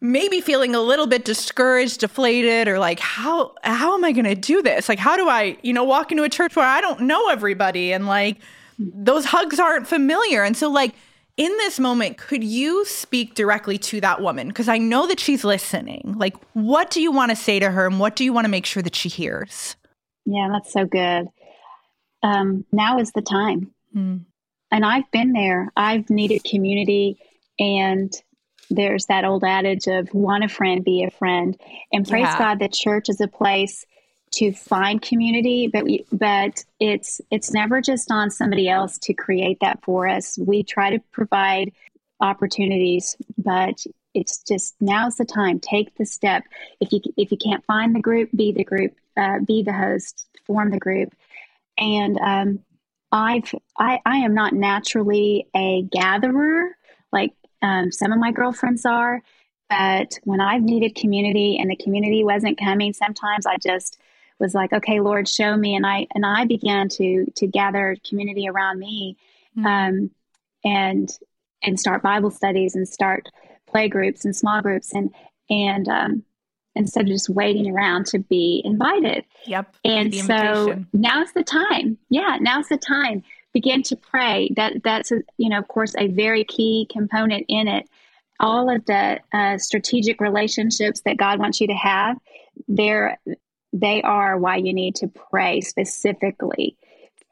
maybe 0.00 0.40
feeling 0.40 0.74
a 0.74 0.80
little 0.80 1.06
bit 1.06 1.24
discouraged, 1.24 2.00
deflated, 2.00 2.68
or 2.68 2.78
like, 2.78 3.00
how 3.00 3.54
how 3.64 3.94
am 3.94 4.04
I 4.04 4.12
gonna 4.12 4.34
do 4.34 4.62
this? 4.62 4.88
Like, 4.88 4.98
how 4.98 5.16
do 5.16 5.28
I, 5.28 5.56
you 5.62 5.72
know, 5.72 5.84
walk 5.84 6.12
into 6.12 6.22
a 6.22 6.28
church 6.28 6.54
where 6.54 6.66
I 6.66 6.80
don't 6.80 7.00
know 7.00 7.28
everybody 7.28 7.92
and 7.92 8.06
like 8.06 8.38
those 8.78 9.26
hugs 9.26 9.58
aren't 9.58 9.86
familiar? 9.86 10.42
And 10.42 10.56
so 10.56 10.70
like 10.70 10.94
in 11.36 11.50
this 11.58 11.78
moment, 11.78 12.16
could 12.16 12.42
you 12.42 12.84
speak 12.86 13.34
directly 13.34 13.76
to 13.78 14.00
that 14.00 14.22
woman? 14.22 14.48
Because 14.48 14.68
I 14.68 14.78
know 14.78 15.06
that 15.06 15.20
she's 15.20 15.44
listening. 15.44 16.14
Like, 16.16 16.34
what 16.54 16.90
do 16.90 17.02
you 17.02 17.12
want 17.12 17.30
to 17.30 17.36
say 17.36 17.58
to 17.58 17.70
her 17.70 17.86
and 17.86 18.00
what 18.00 18.16
do 18.16 18.24
you 18.24 18.32
want 18.32 18.46
to 18.46 18.50
make 18.50 18.64
sure 18.64 18.82
that 18.82 18.94
she 18.94 19.10
hears? 19.10 19.76
Yeah, 20.24 20.48
that's 20.50 20.72
so 20.72 20.86
good. 20.86 21.26
Um, 22.22 22.64
now 22.72 22.98
is 22.98 23.12
the 23.12 23.22
time. 23.22 23.72
Mm. 23.94 24.24
And 24.70 24.84
I've 24.84 25.10
been 25.10 25.32
there. 25.32 25.70
I've 25.76 26.08
needed 26.08 26.42
community 26.44 27.18
and 27.58 28.12
there's 28.70 29.06
that 29.06 29.24
old 29.24 29.44
adage 29.44 29.86
of 29.86 30.12
want 30.12 30.44
a 30.44 30.48
friend, 30.48 30.84
be 30.84 31.04
a 31.04 31.10
friend. 31.10 31.56
And 31.92 32.08
praise 32.08 32.24
yeah. 32.24 32.38
God, 32.38 32.58
the 32.58 32.68
church 32.68 33.08
is 33.08 33.20
a 33.20 33.28
place 33.28 33.84
to 34.36 34.52
find 34.52 35.00
community, 35.00 35.66
but 35.66 35.84
we, 35.84 36.04
but 36.12 36.62
it's 36.78 37.22
it's 37.30 37.52
never 37.52 37.80
just 37.80 38.10
on 38.10 38.30
somebody 38.30 38.68
else 38.68 38.98
to 38.98 39.14
create 39.14 39.58
that 39.62 39.82
for 39.82 40.06
us. 40.06 40.38
We 40.38 40.62
try 40.62 40.90
to 40.90 40.98
provide 41.10 41.72
opportunities, 42.20 43.16
but 43.38 43.82
it's 44.12 44.42
just 44.42 44.76
now's 44.78 45.16
the 45.16 45.24
time. 45.24 45.58
Take 45.58 45.96
the 45.96 46.04
step. 46.04 46.44
If 46.80 46.92
you 46.92 47.00
if 47.16 47.32
you 47.32 47.38
can't 47.38 47.64
find 47.64 47.94
the 47.94 48.00
group, 48.00 48.28
be 48.36 48.52
the 48.52 48.64
group, 48.64 48.94
uh, 49.16 49.38
be 49.46 49.62
the 49.62 49.72
host, 49.72 50.26
form 50.46 50.70
the 50.70 50.78
group. 50.78 51.14
And 51.78 52.18
um, 52.18 52.58
I've 53.10 53.54
I 53.78 54.00
I 54.04 54.18
am 54.18 54.34
not 54.34 54.52
naturally 54.52 55.46
a 55.56 55.82
gatherer. 55.90 56.76
Like 57.10 57.32
um, 57.62 57.90
some 57.90 58.12
of 58.12 58.18
my 58.18 58.32
girlfriends 58.32 58.84
are, 58.84 59.22
but 59.70 60.18
when 60.24 60.42
I've 60.42 60.62
needed 60.62 60.94
community 60.94 61.56
and 61.58 61.70
the 61.70 61.76
community 61.76 62.22
wasn't 62.22 62.58
coming, 62.58 62.92
sometimes 62.92 63.46
I 63.46 63.56
just 63.56 63.98
was 64.38 64.54
like, 64.54 64.72
okay, 64.72 65.00
Lord, 65.00 65.28
show 65.28 65.56
me. 65.56 65.74
And 65.74 65.86
I, 65.86 66.06
and 66.14 66.24
I 66.26 66.44
began 66.44 66.88
to, 66.90 67.26
to 67.36 67.46
gather 67.46 67.96
community 68.08 68.48
around 68.48 68.78
me, 68.78 69.16
mm-hmm. 69.56 69.66
um, 69.66 70.10
and, 70.64 71.10
and 71.62 71.80
start 71.80 72.02
Bible 72.02 72.30
studies 72.30 72.74
and 72.74 72.88
start 72.88 73.28
play 73.66 73.88
groups 73.88 74.24
and 74.24 74.34
small 74.34 74.62
groups 74.62 74.92
and, 74.92 75.10
and, 75.48 75.88
um, 75.88 76.22
instead 76.74 77.06
of 77.06 77.08
just 77.08 77.30
waiting 77.30 77.70
around 77.70 78.04
to 78.06 78.18
be 78.18 78.60
invited. 78.64 79.24
Yep. 79.46 79.74
And 79.84 80.14
so 80.14 80.84
now's 80.92 81.32
the 81.32 81.42
time. 81.42 81.96
Yeah, 82.10 82.36
now's 82.38 82.68
the 82.68 82.76
time 82.76 83.22
begin 83.56 83.82
to 83.82 83.96
pray. 83.96 84.50
That 84.54 84.82
that's 84.84 85.10
a, 85.10 85.22
you 85.38 85.48
know, 85.48 85.58
of 85.58 85.66
course, 85.68 85.94
a 85.96 86.08
very 86.08 86.44
key 86.44 86.86
component 86.92 87.46
in 87.48 87.66
it. 87.66 87.88
All 88.38 88.68
of 88.68 88.84
the 88.84 89.18
uh, 89.32 89.56
strategic 89.56 90.20
relationships 90.20 91.00
that 91.06 91.16
God 91.16 91.38
wants 91.38 91.58
you 91.62 91.68
to 91.68 91.72
have, 91.72 92.18
they're 92.68 93.18
they 93.80 94.02
are 94.02 94.38
why 94.38 94.56
you 94.56 94.72
need 94.72 94.96
to 94.96 95.08
pray 95.08 95.60
specifically 95.60 96.76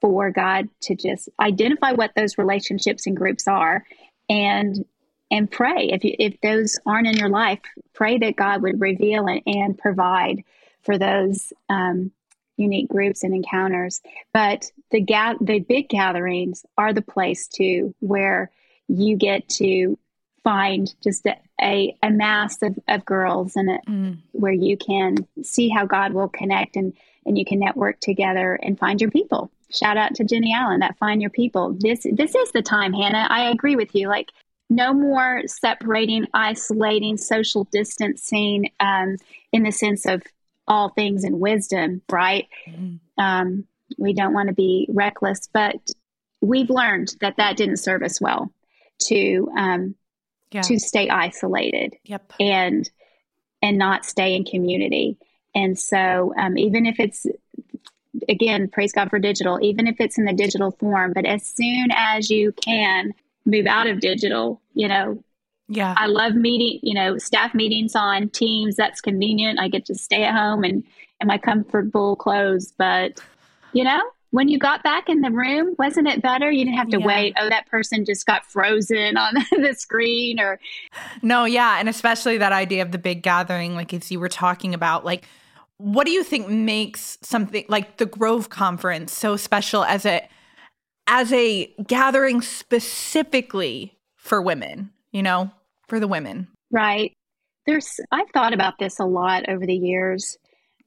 for 0.01 0.31
God 0.31 0.69
to 0.83 0.95
just 0.95 1.29
identify 1.41 1.93
what 1.93 2.13
those 2.15 2.37
relationships 2.37 3.07
and 3.07 3.17
groups 3.17 3.49
are, 3.49 3.85
and 4.29 4.85
and 5.31 5.51
pray 5.51 5.89
if 5.93 6.05
you, 6.05 6.15
if 6.19 6.41
those 6.43 6.79
aren't 6.87 7.09
in 7.09 7.17
your 7.17 7.31
life, 7.31 7.61
pray 7.95 8.19
that 8.19 8.37
God 8.37 8.63
would 8.63 8.81
reveal 8.81 9.27
and, 9.27 9.43
and 9.47 9.79
provide 9.79 10.45
for 10.83 10.99
those 10.99 11.53
um, 11.69 12.13
unique 12.57 12.89
groups 12.89 13.25
and 13.25 13.35
encounters. 13.35 14.03
But 14.33 14.71
the 14.91 15.01
ga- 15.01 15.39
the 15.41 15.61
big 15.61 15.89
gatherings 15.89 16.65
are 16.77 16.93
the 16.93 17.03
place 17.03 17.49
too 17.49 17.95
where 18.01 18.51
you 18.89 19.17
get 19.17 19.49
to 19.49 19.99
find 20.43 20.95
just 21.03 21.27
a, 21.27 21.37
a, 21.61 21.97
a 22.03 22.11
mass 22.11 22.63
of, 22.63 22.79
of 22.89 23.05
girls 23.05 23.57
and 23.57 23.69
mm. 23.87 24.19
where 24.33 24.53
you 24.53 24.77
can 24.77 25.27
see 25.43 25.69
how 25.69 25.87
God 25.87 26.13
will 26.13 26.29
connect 26.29 26.77
and, 26.77 26.93
and 27.27 27.39
you 27.39 27.45
can 27.45 27.61
network 27.61 28.01
together 28.01 28.59
and 28.63 28.79
find 28.79 29.01
your 29.01 29.11
people. 29.11 29.51
Shout 29.71 29.97
out 29.97 30.15
to 30.17 30.25
Jennie 30.25 30.55
Allen 30.55 30.81
that 30.81 30.99
find 30.99 31.21
your 31.21 31.31
people. 31.31 31.77
This 31.79 32.07
this 32.13 32.35
is 32.35 32.53
the 32.53 32.63
time, 32.63 32.93
Hannah. 32.93 33.27
I 33.29 33.51
agree 33.51 33.77
with 33.77 33.95
you. 33.95 34.09
Like 34.09 34.31
no 34.71 34.93
more 34.93 35.43
separating, 35.47 36.27
isolating, 36.33 37.17
social 37.17 37.65
distancing 37.65 38.71
um, 38.81 39.17
in 39.53 39.63
the 39.63 39.73
sense 39.73 40.07
of 40.07 40.23
all 40.67 40.91
things 40.91 41.25
in 41.25 41.41
wisdom, 41.41 42.03
right? 42.11 42.49
Mm-hmm. 42.69 43.23
Um, 43.23 43.65
we 43.99 44.13
don't 44.13 44.33
want 44.33 44.49
to 44.49 44.55
be 44.55 44.87
reckless, 44.91 45.49
but 45.53 45.77
we've 46.41 46.71
learned 46.71 47.15
that 47.21 47.37
that 47.37 47.57
didn't 47.57 47.79
serve 47.79 48.03
us 48.03 48.21
well 48.21 48.51
to 49.01 49.49
um, 49.57 49.95
yeah. 50.55 50.63
to 50.63 50.79
stay 50.79 51.09
isolated 51.09 51.97
yep. 52.05 52.33
and 52.39 52.89
and 53.61 53.77
not 53.77 54.05
stay 54.05 54.37
in 54.37 54.45
community. 54.45 55.19
And 55.55 55.79
so, 55.79 56.33
um, 56.39 56.57
even 56.57 56.87
if 56.87 57.01
it's 57.01 57.27
again, 58.29 58.69
praise 58.69 58.93
God 58.93 59.11
for 59.11 59.19
digital, 59.19 59.59
even 59.63 59.89
if 59.89 59.97
it's 60.01 60.17
in 60.17 60.25
the 60.25 60.33
digital 60.33 60.71
form, 60.71 61.13
but 61.13 61.27
as 61.27 61.45
soon 61.45 61.89
as 61.93 62.31
you 62.31 62.53
can 62.53 63.13
move 63.45 63.67
out 63.67 63.89
of 63.89 63.99
digital, 63.99 64.61
you 64.75 64.87
know, 64.87 65.23
yeah. 65.69 65.95
I 65.97 66.07
love 66.07 66.35
meeting, 66.35 66.79
you 66.83 66.95
know, 66.95 67.19
staff 67.19 67.53
meetings 67.53 67.97
on 67.97 68.29
Teams. 68.29 68.77
That's 68.77 69.01
convenient. 69.01 69.59
I 69.59 69.69
get 69.69 69.87
to 69.87 69.95
stay 69.95 70.23
at 70.23 70.35
home 70.35 70.63
and 70.63 70.85
in 71.21 71.27
my 71.27 71.39
comfortable 71.39 72.17
clothes. 72.17 72.73
But, 72.77 73.21
you 73.73 73.83
know, 73.83 74.01
when 74.35 74.49
you 74.49 74.59
got 74.59 74.83
back 74.83 75.09
in 75.09 75.21
the 75.21 75.31
room, 75.31 75.75
wasn't 75.79 76.09
it 76.09 76.21
better? 76.23 76.51
You 76.51 76.65
didn't 76.65 76.79
have 76.79 76.89
to 76.91 77.01
yeah. 77.01 77.07
wait. 77.07 77.35
Oh, 77.39 77.49
that 77.49 77.67
person 77.67 78.05
just 78.05 78.27
got 78.27 78.45
frozen 78.45 79.17
on 79.17 79.35
the 79.51 79.75
screen 79.75 80.41
or. 80.41 80.59
No, 81.23 81.45
yeah. 81.45 81.79
And 81.79 81.89
especially 81.89 82.39
that 82.39 82.53
idea 82.53 82.83
of 82.83 82.93
the 82.93 82.99
big 82.99 83.23
gathering, 83.23 83.75
like 83.75 83.95
as 83.95 84.11
you 84.11 84.21
were 84.21 84.29
talking 84.29 84.75
about, 84.75 85.05
like, 85.05 85.27
what 85.79 86.07
do 86.07 86.13
you 86.13 86.23
think 86.23 86.49
makes 86.49 87.19
something 87.23 87.65
like 87.69 87.97
the 87.97 88.07
Grove 88.07 88.51
Conference 88.51 89.13
so 89.13 89.37
special 89.37 89.85
as 89.85 90.07
a 90.07 90.29
as 91.07 91.33
a 91.33 91.67
gathering 91.87 92.41
specifically 92.41 93.97
for 94.17 94.41
women? 94.41 94.91
you 95.15 95.23
know, 95.23 95.51
for 95.87 95.99
the 95.99 96.09
women. 96.09 96.49
Right. 96.71 97.15
There's, 97.67 98.01
I've 98.11 98.29
thought 98.35 98.53
about 98.53 98.79
this 98.79 98.99
a 98.99 99.07
lot 99.07 99.49
over 99.49 99.65
the 99.65 99.75
years 99.75 100.37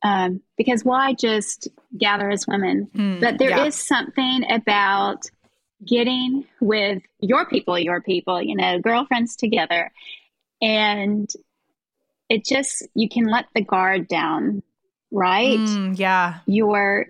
um, 0.03 0.41
because 0.57 0.83
why 0.85 1.13
just 1.13 1.67
gather 1.97 2.29
as 2.29 2.47
women? 2.47 2.89
Mm, 2.95 3.19
but 3.19 3.37
there 3.37 3.49
yeah. 3.49 3.65
is 3.65 3.75
something 3.75 4.49
about 4.49 5.23
getting 5.85 6.45
with 6.59 7.01
your 7.19 7.45
people, 7.45 7.77
your 7.77 8.01
people, 8.01 8.41
you 8.41 8.55
know, 8.55 8.79
girlfriends 8.79 9.35
together. 9.35 9.91
And 10.61 11.29
it 12.29 12.45
just, 12.45 12.87
you 12.95 13.09
can 13.09 13.27
let 13.27 13.45
the 13.53 13.61
guard 13.61 14.07
down, 14.07 14.63
right? 15.11 15.59
Mm, 15.59 15.97
yeah. 15.97 16.39
You're, 16.45 17.07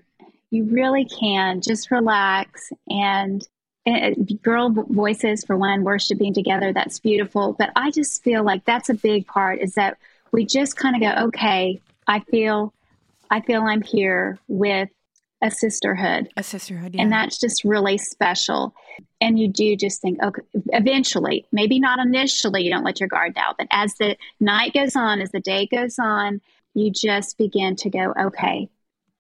you 0.51 0.65
really 0.65 1.05
can 1.05 1.61
just 1.61 1.91
relax 1.91 2.71
and 2.89 3.47
girl 4.41 4.69
voices 4.69 5.45
for 5.45 5.55
one 5.55 5.83
worshiping 5.85 6.33
together 6.33 6.73
that's 6.73 6.99
beautiful 6.99 7.55
but 7.57 7.71
i 7.77 7.89
just 7.89 8.21
feel 8.21 8.43
like 8.43 8.65
that's 8.65 8.89
a 8.89 8.93
big 8.93 9.25
part 9.27 9.61
is 9.61 9.75
that 9.75 9.97
we 10.33 10.45
just 10.45 10.75
kind 10.75 10.95
of 10.95 11.01
go 11.01 11.27
okay 11.27 11.79
i 12.05 12.19
feel 12.19 12.73
i 13.29 13.41
feel 13.41 13.61
i'm 13.63 13.81
here 13.81 14.37
with 14.47 14.89
a 15.43 15.51
sisterhood 15.51 16.29
a 16.35 16.43
sisterhood 16.43 16.95
yeah. 16.95 17.01
and 17.01 17.11
that's 17.11 17.39
just 17.39 17.63
really 17.63 17.97
special 17.97 18.73
and 19.21 19.39
you 19.39 19.47
do 19.47 19.75
just 19.75 20.01
think 20.01 20.21
okay 20.23 20.41
eventually 20.69 21.45
maybe 21.51 21.79
not 21.79 21.99
initially 21.99 22.63
you 22.63 22.71
don't 22.71 22.83
let 22.83 22.99
your 22.99 23.09
guard 23.09 23.35
down 23.35 23.53
but 23.57 23.67
as 23.69 23.93
the 23.95 24.15
night 24.39 24.73
goes 24.73 24.95
on 24.95 25.21
as 25.21 25.31
the 25.31 25.39
day 25.39 25.67
goes 25.67 25.99
on 25.99 26.41
you 26.73 26.91
just 26.91 27.37
begin 27.37 27.75
to 27.75 27.89
go 27.89 28.13
okay 28.19 28.67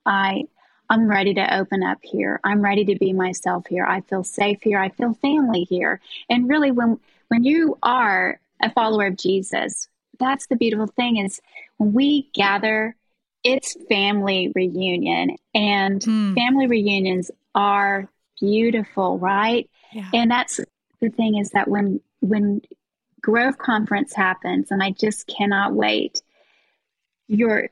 i 0.05 0.43
I'm 0.89 1.07
ready 1.07 1.33
to 1.33 1.57
open 1.57 1.83
up 1.83 1.99
here. 2.01 2.39
I'm 2.43 2.61
ready 2.61 2.85
to 2.85 2.95
be 2.95 3.11
myself 3.11 3.67
here. 3.67 3.85
I 3.85 4.01
feel 4.01 4.23
safe 4.23 4.59
here. 4.61 4.79
I 4.79 4.89
feel 4.89 5.13
family 5.15 5.63
here. 5.63 5.99
And 6.29 6.47
really 6.47 6.71
when 6.71 6.99
when 7.27 7.43
you 7.43 7.77
are 7.83 8.39
a 8.61 8.71
follower 8.71 9.07
of 9.07 9.17
Jesus, 9.17 9.89
that's 10.17 10.47
the 10.47 10.55
beautiful 10.55 10.87
thing 10.87 11.17
is 11.17 11.41
when 11.77 11.93
we 11.93 12.29
gather 12.33 12.95
it's 13.43 13.77
family 13.87 14.51
reunion 14.55 15.35
and 15.53 16.01
mm. 16.01 16.35
family 16.35 16.67
reunions 16.67 17.31
are 17.55 18.09
beautiful, 18.39 19.17
right? 19.17 19.69
Yeah. 19.93 20.09
And 20.13 20.31
that's 20.31 20.59
the 20.99 21.09
thing 21.09 21.37
is 21.37 21.51
that 21.51 21.67
when 21.67 22.01
when 22.19 22.61
Grove 23.21 23.57
Conference 23.57 24.13
happens, 24.13 24.71
and 24.71 24.81
I 24.81 24.91
just 24.91 25.27
cannot 25.27 25.73
wait. 25.73 26.21
You're 27.27 27.69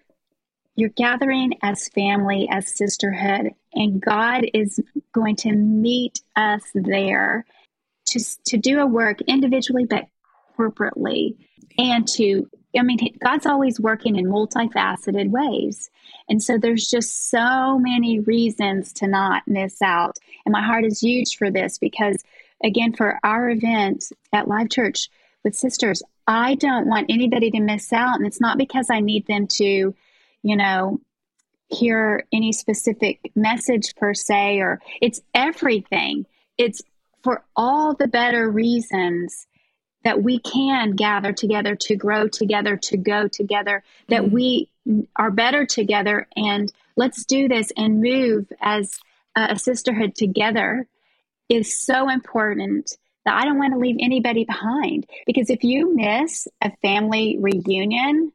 you're 0.76 0.90
gathering 0.90 1.54
as 1.62 1.88
family, 1.88 2.50
as 2.52 2.76
sisterhood, 2.76 3.52
and 3.74 4.02
God 4.02 4.46
is 4.54 4.80
going 5.14 5.38
to 5.38 5.52
meet 5.54 6.20
us 6.36 6.64
there 6.74 7.46
to 8.08 8.20
to 8.48 8.58
do 8.58 8.80
a 8.80 8.86
work 8.86 9.22
individually, 9.22 9.86
but 9.86 10.06
corporately, 10.58 11.36
and 11.78 12.08
to 12.10 12.50
I 12.78 12.84
mean, 12.84 13.00
God's 13.24 13.46
always 13.46 13.80
working 13.80 14.16
in 14.16 14.26
multifaceted 14.26 15.30
ways. 15.30 15.90
And 16.30 16.42
so 16.42 16.58
there's 16.58 16.90
just 16.90 17.30
so 17.30 17.80
many 17.80 18.20
reasons 18.20 18.94
to 18.94 19.08
not 19.08 19.48
miss 19.48 19.82
out. 19.82 20.18
And 20.46 20.52
my 20.54 20.62
heart 20.62 20.86
is 20.86 21.00
huge 21.00 21.38
for 21.38 21.50
this 21.50 21.78
because, 21.78 22.18
again, 22.64 22.94
for 22.94 23.20
our 23.24 23.50
event 23.50 24.12
at 24.34 24.48
Life 24.48 24.70
Church 24.70 25.10
with 25.44 25.56
Sisters, 25.56 26.02
I 26.28 26.56
don't 26.56 26.88
want 26.88 27.10
anybody 27.10 27.52
to 27.52 27.60
miss 27.60 27.94
out. 27.94 28.18
And 28.18 28.26
it's 28.26 28.42
not 28.42 28.58
because 28.58 28.90
I 28.90 29.00
need 29.00 29.28
them 29.28 29.48
to, 29.58 29.96
you 30.44 30.56
know, 30.56 31.00
hear 31.70 32.26
any 32.32 32.52
specific 32.52 33.32
message 33.36 33.96
per 33.96 34.14
se, 34.14 34.60
or 34.60 34.82
it's 35.02 35.22
everything. 35.34 36.26
It's 36.58 36.82
for 37.24 37.44
all 37.56 37.94
the 37.94 38.08
better 38.08 38.50
reasons 38.50 39.48
that 40.06 40.24
we 40.24 40.40
can 40.40 40.92
gather 40.92 41.34
together 41.34 41.76
to 41.76 41.96
grow 41.96 42.28
together, 42.28 42.78
to 42.78 42.96
go 42.96 43.28
together, 43.28 43.84
that 44.08 44.22
mm-hmm. 44.22 44.36
we 44.36 44.70
are 45.16 45.32
better 45.32 45.66
together. 45.66 46.28
And 46.38 46.72
let's 46.96 47.26
do 47.26 47.50
this 47.50 47.72
and 47.76 48.02
move 48.02 48.54
as 48.62 48.98
a 49.36 49.58
sisterhood 49.58 50.16
together 50.16 50.88
is 51.50 51.82
so 51.82 52.08
important 52.10 52.98
that 53.26 53.36
I 53.36 53.46
don't 53.46 53.58
want 53.58 53.74
to 53.74 53.80
leave 53.80 53.98
anybody 54.00 54.46
behind. 54.46 55.08
Because 55.26 55.50
if 55.50 55.64
you 55.64 55.96
miss 55.96 56.48
a 56.62 56.72
family 56.84 57.38
reunion, 57.40 58.32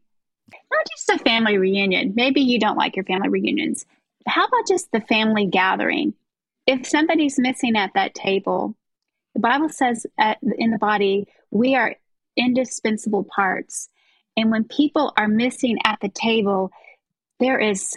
not 0.72 0.86
just 0.90 1.08
a 1.08 1.22
family 1.22 1.56
reunion, 1.56 2.14
maybe 2.16 2.40
you 2.40 2.58
don't 2.58 2.76
like 2.76 2.96
your 2.96 3.04
family 3.04 3.28
reunions. 3.28 3.86
How 4.26 4.44
about 4.44 4.66
just 4.66 4.90
the 4.90 5.00
family 5.00 5.46
gathering? 5.46 6.14
If 6.66 6.86
somebody's 6.86 7.38
missing 7.38 7.76
at 7.76 7.94
that 7.94 8.14
table, 8.14 8.74
the 9.34 9.40
Bible 9.40 9.68
says 9.68 10.04
at, 10.18 10.38
in 10.58 10.72
the 10.72 10.78
body, 10.78 11.28
we 11.50 11.74
are 11.74 11.96
indispensable 12.36 13.24
parts. 13.24 13.88
And 14.36 14.50
when 14.50 14.64
people 14.64 15.12
are 15.16 15.28
missing 15.28 15.78
at 15.84 15.98
the 16.00 16.08
table, 16.08 16.70
there 17.38 17.58
is 17.58 17.96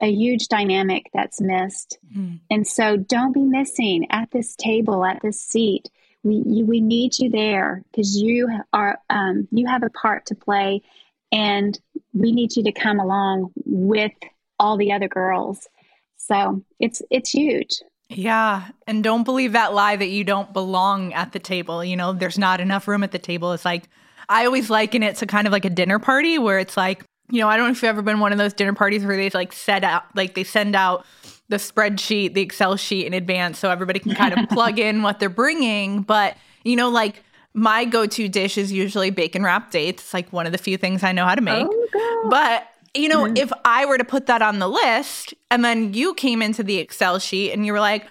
a 0.00 0.10
huge 0.10 0.48
dynamic 0.48 1.10
that's 1.12 1.40
missed. 1.40 1.98
Mm-hmm. 2.16 2.36
And 2.50 2.66
so 2.66 2.96
don't 2.96 3.32
be 3.32 3.42
missing 3.42 4.06
at 4.10 4.30
this 4.30 4.54
table, 4.54 5.04
at 5.04 5.20
this 5.22 5.40
seat. 5.40 5.90
We, 6.22 6.42
you, 6.46 6.64
we 6.64 6.80
need 6.80 7.18
you 7.18 7.30
there 7.30 7.82
because 7.90 8.16
you 8.16 8.48
are 8.72 8.98
um, 9.08 9.48
you 9.50 9.66
have 9.66 9.82
a 9.82 9.90
part 9.90 10.26
to 10.26 10.34
play, 10.34 10.82
and 11.30 11.78
we 12.12 12.32
need 12.32 12.56
you 12.56 12.64
to 12.64 12.72
come 12.72 12.98
along 12.98 13.52
with 13.64 14.12
all 14.58 14.76
the 14.76 14.92
other 14.92 15.08
girls. 15.08 15.68
So 16.16 16.64
it's 16.80 17.02
it's 17.10 17.30
huge. 17.30 17.80
Yeah. 18.08 18.68
And 18.86 19.04
don't 19.04 19.24
believe 19.24 19.52
that 19.52 19.74
lie 19.74 19.96
that 19.96 20.08
you 20.08 20.24
don't 20.24 20.52
belong 20.52 21.12
at 21.12 21.32
the 21.32 21.38
table. 21.38 21.84
You 21.84 21.96
know, 21.96 22.12
there's 22.12 22.38
not 22.38 22.60
enough 22.60 22.88
room 22.88 23.02
at 23.02 23.12
the 23.12 23.18
table. 23.18 23.52
It's 23.52 23.64
like, 23.64 23.84
I 24.28 24.46
always 24.46 24.70
liken 24.70 25.02
it 25.02 25.16
to 25.16 25.26
kind 25.26 25.46
of 25.46 25.52
like 25.52 25.64
a 25.64 25.70
dinner 25.70 25.98
party 25.98 26.38
where 26.38 26.58
it's 26.58 26.76
like, 26.76 27.04
you 27.30 27.40
know, 27.40 27.48
I 27.48 27.56
don't 27.56 27.66
know 27.66 27.72
if 27.72 27.82
you've 27.82 27.90
ever 27.90 28.02
been 28.02 28.20
one 28.20 28.32
of 28.32 28.38
those 28.38 28.54
dinner 28.54 28.72
parties 28.72 29.04
where 29.04 29.16
they 29.16 29.28
like 29.30 29.52
set 29.52 29.84
out, 29.84 30.04
like 30.14 30.34
they 30.34 30.44
send 30.44 30.74
out 30.74 31.04
the 31.48 31.56
spreadsheet, 31.56 32.34
the 32.34 32.40
Excel 32.40 32.76
sheet 32.76 33.06
in 33.06 33.12
advance 33.12 33.58
so 33.58 33.70
everybody 33.70 33.98
can 33.98 34.14
kind 34.14 34.38
of 34.38 34.48
plug 34.50 34.78
in 34.78 35.02
what 35.02 35.20
they're 35.20 35.28
bringing. 35.28 36.02
But, 36.02 36.36
you 36.64 36.76
know, 36.76 36.88
like 36.88 37.22
my 37.52 37.84
go 37.84 38.06
to 38.06 38.28
dish 38.28 38.56
is 38.56 38.72
usually 38.72 39.10
bacon 39.10 39.42
wrapped 39.42 39.72
dates. 39.72 40.02
It's 40.02 40.14
like 40.14 40.32
one 40.32 40.46
of 40.46 40.52
the 40.52 40.58
few 40.58 40.78
things 40.78 41.02
I 41.02 41.12
know 41.12 41.26
how 41.26 41.34
to 41.34 41.42
make. 41.42 41.66
Oh, 41.68 42.28
but 42.30 42.66
you 42.98 43.08
know, 43.08 43.24
mm-hmm. 43.24 43.36
if 43.36 43.52
I 43.64 43.86
were 43.86 43.98
to 43.98 44.04
put 44.04 44.26
that 44.26 44.42
on 44.42 44.58
the 44.58 44.68
list 44.68 45.34
and 45.50 45.64
then 45.64 45.94
you 45.94 46.14
came 46.14 46.42
into 46.42 46.62
the 46.62 46.78
Excel 46.78 47.18
sheet 47.18 47.52
and 47.52 47.64
you 47.64 47.72
were 47.72 47.80
like, 47.80 48.06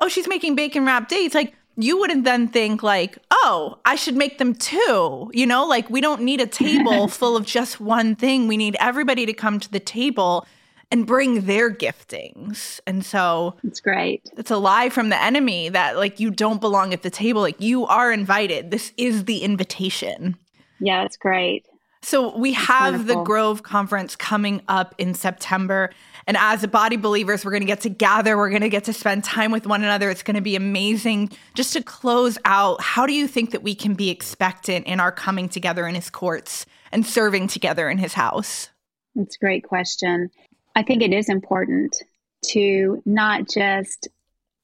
oh, 0.00 0.08
she's 0.08 0.28
making 0.28 0.54
bacon 0.54 0.84
wrapped 0.84 1.10
dates, 1.10 1.34
like 1.34 1.54
you 1.76 1.98
wouldn't 1.98 2.24
then 2.24 2.48
think 2.48 2.82
like, 2.82 3.18
oh, 3.30 3.78
I 3.84 3.94
should 3.94 4.16
make 4.16 4.38
them 4.38 4.54
too. 4.54 5.30
You 5.32 5.46
know, 5.46 5.66
like 5.66 5.88
we 5.90 6.00
don't 6.00 6.22
need 6.22 6.40
a 6.40 6.46
table 6.46 7.08
full 7.08 7.36
of 7.36 7.46
just 7.46 7.80
one 7.80 8.16
thing. 8.16 8.48
We 8.48 8.56
need 8.56 8.76
everybody 8.80 9.26
to 9.26 9.32
come 9.32 9.60
to 9.60 9.70
the 9.70 9.80
table 9.80 10.46
and 10.90 11.06
bring 11.06 11.42
their 11.42 11.70
giftings. 11.70 12.80
And 12.86 13.04
so 13.04 13.54
it's 13.62 13.80
great. 13.80 14.28
It's 14.36 14.50
a 14.50 14.56
lie 14.56 14.88
from 14.88 15.08
the 15.08 15.22
enemy 15.22 15.68
that 15.68 15.96
like 15.96 16.18
you 16.18 16.30
don't 16.30 16.60
belong 16.60 16.92
at 16.92 17.02
the 17.02 17.10
table. 17.10 17.40
Like 17.40 17.60
you 17.60 17.86
are 17.86 18.12
invited. 18.12 18.70
This 18.70 18.92
is 18.96 19.24
the 19.24 19.38
invitation. 19.38 20.36
Yeah, 20.80 21.04
it's 21.04 21.16
great. 21.16 21.66
So 22.02 22.36
we 22.36 22.54
have 22.54 23.06
the 23.06 23.22
Grove 23.22 23.62
Conference 23.62 24.16
coming 24.16 24.62
up 24.68 24.94
in 24.96 25.14
September. 25.14 25.90
And 26.26 26.36
as 26.36 26.66
body 26.66 26.96
believers, 26.96 27.44
we're 27.44 27.50
going 27.50 27.62
to 27.62 27.66
get 27.66 27.82
to 27.82 27.90
gather. 27.90 28.36
We're 28.36 28.48
going 28.48 28.62
to 28.62 28.70
get 28.70 28.84
to 28.84 28.92
spend 28.92 29.22
time 29.22 29.52
with 29.52 29.66
one 29.66 29.82
another. 29.82 30.10
It's 30.10 30.22
going 30.22 30.36
to 30.36 30.40
be 30.40 30.56
amazing. 30.56 31.30
Just 31.54 31.74
to 31.74 31.82
close 31.82 32.38
out, 32.44 32.80
how 32.80 33.06
do 33.06 33.12
you 33.12 33.28
think 33.28 33.50
that 33.50 33.62
we 33.62 33.74
can 33.74 33.94
be 33.94 34.08
expectant 34.08 34.86
in 34.86 34.98
our 34.98 35.12
coming 35.12 35.48
together 35.48 35.86
in 35.86 35.94
his 35.94 36.08
courts 36.08 36.64
and 36.90 37.06
serving 37.06 37.48
together 37.48 37.90
in 37.90 37.98
his 37.98 38.14
house? 38.14 38.70
That's 39.14 39.36
a 39.36 39.38
great 39.38 39.64
question. 39.64 40.30
I 40.74 40.82
think 40.82 41.02
it 41.02 41.12
is 41.12 41.28
important 41.28 42.02
to 42.46 43.02
not 43.04 43.48
just 43.48 44.08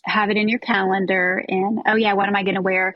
have 0.05 0.31
it 0.31 0.37
in 0.37 0.49
your 0.49 0.61
calendar 0.61 1.45
and, 1.49 1.81
oh, 1.87 1.97
yeah, 1.97 2.15
what 2.15 2.29
am 2.29 2.37
I 2.37 2.45
going 2.45 2.55
to 2.55 2.63
wear? 2.63 2.95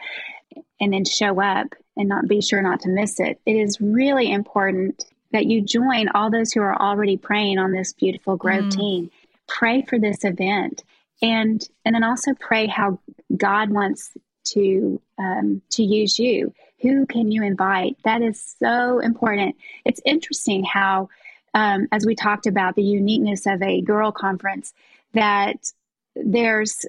And 0.81 0.92
then 0.92 1.05
show 1.05 1.40
up 1.40 1.74
and 2.01 2.09
not 2.09 2.27
be 2.27 2.41
sure 2.41 2.63
not 2.63 2.81
to 2.81 2.89
miss 2.89 3.21
it. 3.21 3.39
It 3.45 3.53
is 3.53 3.81
really 3.81 4.33
important 4.33 5.05
that 5.33 5.47
you 5.47 5.61
join 5.61 6.09
all 6.09 6.31
those 6.31 6.51
who 6.51 6.63
are 6.63 6.81
already 6.81 7.17
praying 7.17 7.59
on 7.59 7.73
this 7.73 7.93
beautiful 7.93 8.37
Grove 8.37 8.65
mm. 8.65 8.77
team. 8.77 9.11
Pray 9.47 9.83
for 9.83 9.99
this 9.99 10.25
event, 10.25 10.83
and 11.21 11.63
and 11.85 11.95
then 11.95 12.05
also 12.05 12.33
pray 12.35 12.67
how 12.67 12.99
God 13.37 13.71
wants 13.71 14.13
to 14.47 15.01
um, 15.19 15.61
to 15.73 15.83
use 15.83 16.19
you. 16.19 16.55
Who 16.81 17.05
can 17.05 17.31
you 17.31 17.43
invite? 17.43 17.97
That 18.05 18.23
is 18.23 18.57
so 18.59 19.01
important. 19.01 19.57
It's 19.85 20.01
interesting 20.07 20.65
how, 20.65 21.11
um, 21.53 21.89
as 21.93 22.07
we 22.07 22.15
talked 22.15 22.47
about 22.47 22.75
the 22.75 22.83
uniqueness 22.83 23.47
of 23.47 23.61
a 23.61 23.83
girl 23.83 24.13
conference, 24.13 24.73
that 25.13 25.73
there's 26.17 26.87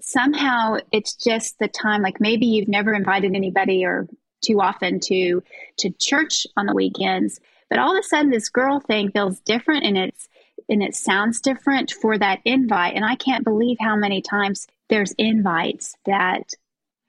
somehow 0.00 0.78
it's 0.90 1.14
just 1.14 1.58
the 1.58 1.68
time 1.68 2.02
like 2.02 2.20
maybe 2.20 2.46
you've 2.46 2.68
never 2.68 2.94
invited 2.94 3.34
anybody 3.34 3.84
or 3.84 4.08
too 4.40 4.60
often 4.60 5.00
to 5.00 5.42
to 5.78 5.90
church 5.98 6.46
on 6.56 6.66
the 6.66 6.74
weekends 6.74 7.40
but 7.68 7.78
all 7.78 7.96
of 7.96 7.98
a 7.98 8.02
sudden 8.02 8.30
this 8.30 8.48
girl 8.48 8.80
thing 8.80 9.10
feels 9.10 9.40
different 9.40 9.84
and 9.84 9.96
it's 9.96 10.28
and 10.68 10.82
it 10.84 10.94
sounds 10.94 11.40
different 11.40 11.90
for 11.90 12.16
that 12.18 12.40
invite. 12.44 12.94
And 12.94 13.04
i 13.04 13.14
can't 13.14 13.44
believe 13.44 13.78
how 13.80 13.96
many 13.96 14.20
times 14.20 14.66
there's 14.88 15.12
invites 15.12 15.96
that 16.04 16.52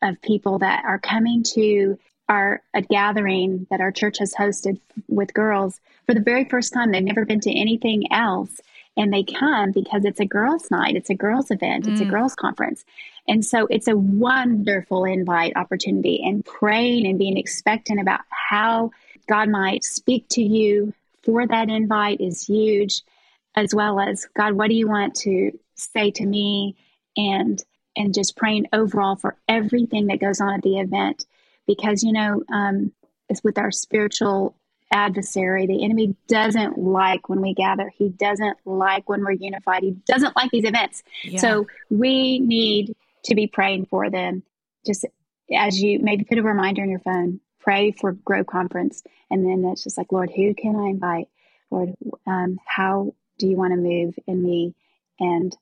of 0.01 0.21
people 0.21 0.59
that 0.59 0.83
are 0.85 0.99
coming 0.99 1.43
to 1.43 1.97
our 2.29 2.61
a 2.73 2.81
gathering 2.81 3.67
that 3.69 3.81
our 3.81 3.91
church 3.91 4.17
has 4.19 4.33
hosted 4.33 4.79
with 5.07 5.33
girls 5.33 5.81
for 6.05 6.13
the 6.13 6.21
very 6.21 6.45
first 6.45 6.73
time. 6.73 6.91
They've 6.91 7.03
never 7.03 7.25
been 7.25 7.41
to 7.41 7.51
anything 7.51 8.11
else. 8.11 8.61
And 8.97 9.13
they 9.13 9.23
come 9.23 9.71
because 9.71 10.03
it's 10.03 10.19
a 10.19 10.25
girls 10.25 10.69
night. 10.69 10.95
It's 10.95 11.09
a 11.09 11.15
girls 11.15 11.49
event. 11.49 11.87
It's 11.87 12.01
mm. 12.01 12.07
a 12.07 12.09
girls 12.09 12.35
conference 12.35 12.83
and 13.27 13.45
so 13.45 13.67
it's 13.69 13.87
a 13.87 13.95
wonderful 13.95 15.05
invite 15.05 15.53
opportunity 15.55 16.21
and 16.23 16.45
praying 16.45 17.05
and 17.05 17.19
being 17.19 17.37
expectant 17.37 17.99
about 17.99 18.21
how 18.29 18.91
god 19.27 19.49
might 19.49 19.83
speak 19.83 20.27
to 20.29 20.41
you 20.41 20.93
for 21.23 21.45
that 21.47 21.69
invite 21.69 22.19
is 22.19 22.45
huge 22.45 23.01
as 23.55 23.73
well 23.73 23.99
as 23.99 24.27
god 24.35 24.53
what 24.53 24.67
do 24.67 24.75
you 24.75 24.87
want 24.87 25.15
to 25.15 25.51
say 25.75 26.11
to 26.11 26.25
me 26.25 26.75
and 27.17 27.63
and 27.95 28.13
just 28.13 28.37
praying 28.37 28.65
overall 28.71 29.15
for 29.15 29.35
everything 29.47 30.07
that 30.07 30.19
goes 30.19 30.39
on 30.39 30.53
at 30.53 30.61
the 30.61 30.79
event 30.79 31.25
because 31.67 32.03
you 32.03 32.13
know 32.13 32.43
um, 32.53 32.91
it's 33.29 33.43
with 33.43 33.57
our 33.57 33.71
spiritual 33.71 34.55
adversary. 34.91 35.65
The 35.65 35.83
enemy 35.83 36.15
doesn't 36.27 36.77
like 36.77 37.29
when 37.29 37.41
we 37.41 37.53
gather. 37.53 37.91
He 37.95 38.09
doesn't 38.09 38.57
like 38.65 39.07
when 39.09 39.23
we're 39.23 39.31
unified. 39.31 39.83
He 39.83 39.91
doesn't 39.91 40.35
like 40.35 40.51
these 40.51 40.65
events. 40.65 41.03
Yeah. 41.23 41.39
So 41.39 41.67
we 41.89 42.39
need 42.39 42.95
to 43.25 43.35
be 43.35 43.47
praying 43.47 43.85
for 43.85 44.09
them. 44.09 44.43
Just 44.85 45.05
as 45.55 45.81
you 45.81 45.99
maybe 45.99 46.23
put 46.23 46.37
a 46.37 46.43
reminder 46.43 46.81
on 46.81 46.89
your 46.89 46.99
phone, 46.99 47.39
pray 47.59 47.91
for 47.91 48.13
Grove 48.13 48.47
Conference. 48.47 49.03
And 49.29 49.45
then 49.45 49.69
it's 49.71 49.83
just 49.83 49.97
like, 49.97 50.11
Lord, 50.11 50.31
who 50.35 50.53
can 50.53 50.75
I 50.75 50.89
invite? 50.89 51.27
Lord, 51.69 51.93
um, 52.25 52.59
how 52.65 53.13
do 53.37 53.47
you 53.47 53.55
want 53.55 53.73
to 53.73 53.77
move 53.77 54.15
in 54.27 54.43
me? 54.43 54.75
and 55.21 55.55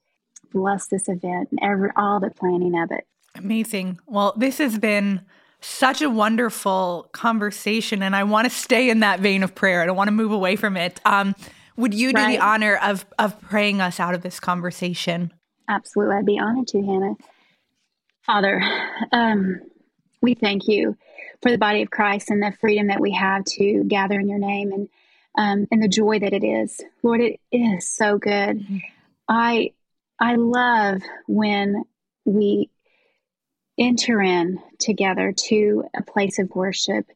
bless 0.52 0.88
this 0.88 1.08
event 1.08 1.50
and 1.52 1.60
every, 1.62 1.92
all 1.96 2.20
the 2.20 2.32
planning 2.32 2.80
of 2.82 2.90
it. 2.92 3.06
Amazing. 3.36 4.00
Well, 4.08 4.34
this 4.36 4.58
has 4.58 4.80
been 4.80 5.22
such 5.62 6.02
a 6.02 6.10
wonderful 6.10 7.10
conversation, 7.12 8.02
and 8.02 8.16
I 8.16 8.24
want 8.24 8.46
to 8.46 8.50
stay 8.50 8.90
in 8.90 9.02
that 9.02 9.20
vein 9.20 9.44
of 9.44 9.54
prayer. 9.54 9.84
I 9.84 9.86
don't 9.86 9.98
want 9.98 10.08
to 10.08 10.14
move 10.14 10.32
away 10.32 10.56
from 10.56 10.76
it. 10.76 11.00
Um, 11.06 11.36
would 11.76 11.94
you 11.94 12.12
do 12.12 12.22
right. 12.22 12.38
the 12.38 12.44
honor 12.44 12.78
of 12.78 13.06
of 13.20 13.40
praying 13.42 13.80
us 13.80 14.00
out 14.00 14.16
of 14.16 14.22
this 14.22 14.40
conversation? 14.40 15.32
Absolutely, 15.68 16.16
I'd 16.16 16.26
be 16.26 16.40
honored 16.40 16.68
to, 16.70 16.82
Hannah. 16.82 17.14
Father, 18.30 18.62
um, 19.12 19.60
we 20.22 20.36
thank 20.36 20.68
you 20.68 20.96
for 21.42 21.50
the 21.50 21.58
body 21.58 21.82
of 21.82 21.90
Christ 21.90 22.30
and 22.30 22.44
the 22.44 22.56
freedom 22.62 22.90
that 22.90 23.00
we 23.00 23.10
have 23.14 23.44
to 23.46 23.84
gather 23.86 24.20
in 24.20 24.30
your 24.30 24.38
name 24.38 24.72
and 24.72 24.88
um, 25.36 25.68
and 25.72 25.82
the 25.82 25.88
joy 25.88 26.20
that 26.20 26.32
it 26.32 26.44
is. 26.44 26.80
Lord, 27.02 27.22
it 27.22 27.40
is 27.52 27.90
so 27.90 28.20
good. 28.20 28.64
I 29.28 29.72
I 30.20 30.36
love 30.36 31.02
when 31.26 31.86
we 32.24 32.70
enter 33.80 34.22
in 34.22 34.60
together 34.78 35.34
to 35.48 35.86
a 35.98 36.04
place 36.04 36.38
of 36.38 36.54
worship 36.54 37.08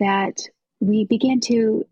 that 0.00 0.38
we 0.80 1.06
begin 1.06 1.40
to 1.44 1.86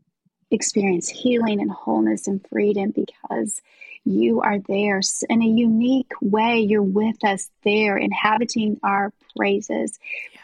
experience 0.51 1.09
healing 1.09 1.63
and 1.63 1.71
wholeness 1.71 2.29
and 2.29 2.47
freedom 2.47 2.91
because 2.91 3.63
you 4.09 4.41
are 4.41 4.59
there 4.61 5.01
in 5.29 5.43
a 5.43 5.47
unique 5.47 6.13
way. 6.21 6.61
You're 6.61 6.83
with 6.83 7.23
us 7.25 7.51
there, 7.63 7.97
inhabiting 7.99 8.81
our 8.83 9.13
praises, 9.37 9.99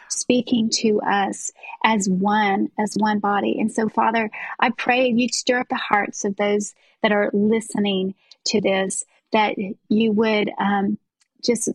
speaking 0.09 0.69
to 0.81 1.01
us 1.01 1.51
as 1.83 2.07
one, 2.07 2.69
as 2.79 2.95
one 2.95 3.19
body. 3.19 3.59
And 3.59 3.71
so, 3.71 3.89
Father, 3.89 4.29
I 4.59 4.69
pray 4.69 5.07
you 5.07 5.29
stir 5.29 5.59
up 5.59 5.69
the 5.69 5.75
hearts 5.75 6.25
of 6.25 6.35
those 6.35 6.75
that 7.01 7.11
are 7.11 7.31
listening 7.33 8.13
to 8.45 8.61
this, 8.61 9.03
that 9.31 9.55
you 9.89 10.11
would 10.11 10.51
um, 10.59 10.99
just 11.43 11.69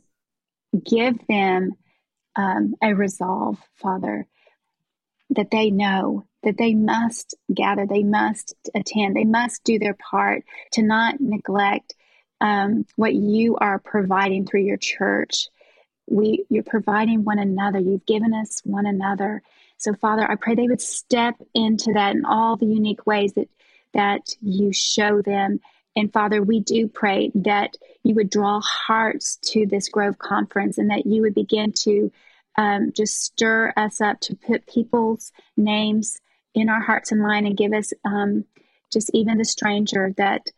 give 0.84 1.18
them 1.26 1.72
um, 2.36 2.74
a 2.82 2.94
resolve, 2.94 3.58
Father, 3.74 4.26
that 5.30 5.50
they 5.50 5.70
know 5.70 6.26
that 6.42 6.56
they 6.56 6.74
must 6.74 7.34
gather, 7.52 7.86
they 7.86 8.02
must 8.02 8.54
attend, 8.74 9.14
they 9.14 9.24
must 9.24 9.62
do 9.64 9.78
their 9.78 9.94
part 9.94 10.44
to 10.72 10.82
not 10.82 11.20
neglect 11.20 11.94
um, 12.40 12.86
what 12.96 13.14
you 13.14 13.56
are 13.56 13.78
providing 13.78 14.46
through 14.46 14.62
your 14.62 14.78
church. 14.78 15.48
We, 16.08 16.44
you're 16.48 16.62
providing 16.62 17.24
one 17.24 17.38
another. 17.38 17.78
You've 17.78 18.06
given 18.06 18.34
us 18.34 18.60
one 18.64 18.86
another. 18.86 19.42
So, 19.76 19.94
Father, 19.94 20.28
I 20.28 20.34
pray 20.34 20.54
they 20.54 20.66
would 20.66 20.80
step 20.80 21.36
into 21.54 21.92
that 21.92 22.16
in 22.16 22.24
all 22.24 22.56
the 22.56 22.66
unique 22.66 23.06
ways 23.06 23.34
that 23.34 23.48
that 23.92 24.36
you 24.40 24.72
show 24.72 25.22
them. 25.22 25.60
And 25.96 26.12
Father, 26.12 26.42
we 26.42 26.60
do 26.60 26.88
pray 26.88 27.32
that 27.34 27.76
you 28.02 28.14
would 28.14 28.30
draw 28.30 28.60
hearts 28.60 29.36
to 29.46 29.66
this 29.66 29.88
Grove 29.88 30.18
Conference 30.18 30.78
and 30.78 30.90
that 30.90 31.06
you 31.06 31.22
would 31.22 31.34
begin 31.34 31.72
to 31.72 32.12
um, 32.56 32.92
just 32.94 33.20
stir 33.20 33.72
us 33.76 34.00
up 34.00 34.20
to 34.20 34.36
put 34.36 34.66
people's 34.66 35.32
names 35.56 36.18
in 36.54 36.68
our 36.68 36.80
hearts 36.80 37.12
and 37.12 37.22
mind 37.22 37.46
and 37.46 37.56
give 37.56 37.72
us 37.72 37.92
um, 38.04 38.44
just 38.92 39.10
even 39.14 39.38
the 39.38 39.44
stranger 39.44 40.12
that 40.16 40.50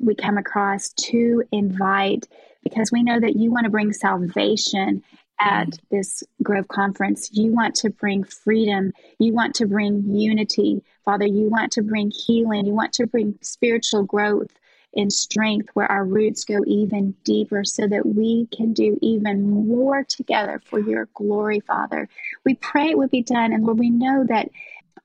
we 0.00 0.14
come 0.14 0.38
across 0.38 0.92
to 0.94 1.42
invite 1.52 2.26
because 2.62 2.90
we 2.92 3.02
know 3.02 3.18
that 3.18 3.36
you 3.36 3.50
want 3.50 3.64
to 3.64 3.70
bring 3.70 3.92
salvation 3.92 5.02
at 5.40 5.68
mm. 5.68 5.78
this 5.90 6.22
Grove 6.42 6.68
Conference. 6.68 7.30
You 7.32 7.52
want 7.52 7.74
to 7.76 7.90
bring 7.90 8.24
freedom. 8.24 8.92
You 9.18 9.32
want 9.32 9.54
to 9.56 9.66
bring 9.66 10.14
unity. 10.14 10.82
Father, 11.04 11.26
you 11.26 11.48
want 11.48 11.72
to 11.72 11.82
bring 11.82 12.10
healing. 12.10 12.66
You 12.66 12.74
want 12.74 12.92
to 12.94 13.06
bring 13.06 13.38
spiritual 13.42 14.04
growth 14.04 14.50
and 14.94 15.12
strength 15.12 15.70
where 15.74 15.90
our 15.90 16.04
roots 16.04 16.44
go 16.44 16.58
even 16.66 17.14
deeper 17.24 17.64
so 17.64 17.86
that 17.86 18.04
we 18.04 18.46
can 18.54 18.72
do 18.72 18.98
even 19.00 19.66
more 19.66 20.04
together 20.04 20.60
for 20.64 20.78
your 20.78 21.08
glory, 21.14 21.60
Father. 21.60 22.08
We 22.44 22.54
pray 22.54 22.90
it 22.90 22.98
would 22.98 23.10
be 23.10 23.22
done. 23.22 23.52
And 23.52 23.64
Lord, 23.64 23.78
we 23.78 23.90
know 23.90 24.24
that 24.28 24.50